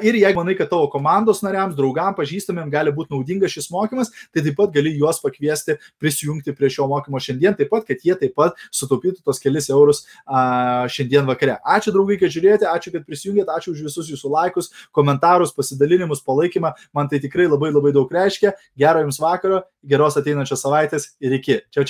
ir 0.00 0.16
jeigu 0.16 0.38
manai, 0.38 0.54
kad 0.56 0.70
tavo 0.70 0.86
komandos 0.88 1.42
nariams, 1.44 1.74
draugam, 1.76 2.14
pažįstamėm 2.16 2.70
gali 2.72 2.92
būti 2.92 3.12
naudingas 3.12 3.52
šis 3.52 3.68
mokymas, 3.68 4.08
tai 4.32 4.40
taip 4.40 4.56
pat 4.56 4.72
gali 4.72 4.94
juos 4.96 5.20
pakviesti 5.20 5.76
prisijungti 6.00 6.54
prie 6.56 6.70
šio 6.72 6.86
mokymo 6.88 7.20
šiandien, 7.20 7.52
taip 7.58 7.68
pat, 7.68 7.84
kad 7.84 8.00
jie 8.00 8.16
taip 8.16 8.32
pat 8.32 8.56
sutaupytų 8.72 9.20
tos 9.28 9.42
kelis 9.44 9.68
eurus 9.68 10.06
šiandien 10.24 11.28
vakare. 11.28 11.58
Ačiū 11.68 11.92
draugai, 11.92 12.16
kad 12.22 12.32
žiūrėjote, 12.32 12.64
ačiū, 12.72 12.94
kad 12.96 13.04
prisijungėte, 13.04 13.52
ačiū 13.52 13.76
už 13.76 13.84
visus 13.90 14.08
jūsų 14.14 14.32
laikus, 14.32 14.72
komentarus, 14.96 15.52
pasidalinimus, 15.52 16.24
palaikymą, 16.24 16.72
man 16.96 17.12
tai 17.12 17.20
tikrai 17.20 17.44
labai 17.44 17.74
labai 17.76 17.92
daug 17.92 18.08
reiškia. 18.08 18.56
Gero 18.72 19.04
jums 19.04 19.20
vakaro, 19.20 19.66
geros 19.84 20.16
ateinančios 20.16 20.64
savaitės 20.64 21.12
ir 21.20 21.36
iki. 21.36 21.60
Čia 21.68 21.68
čia. 21.68 21.82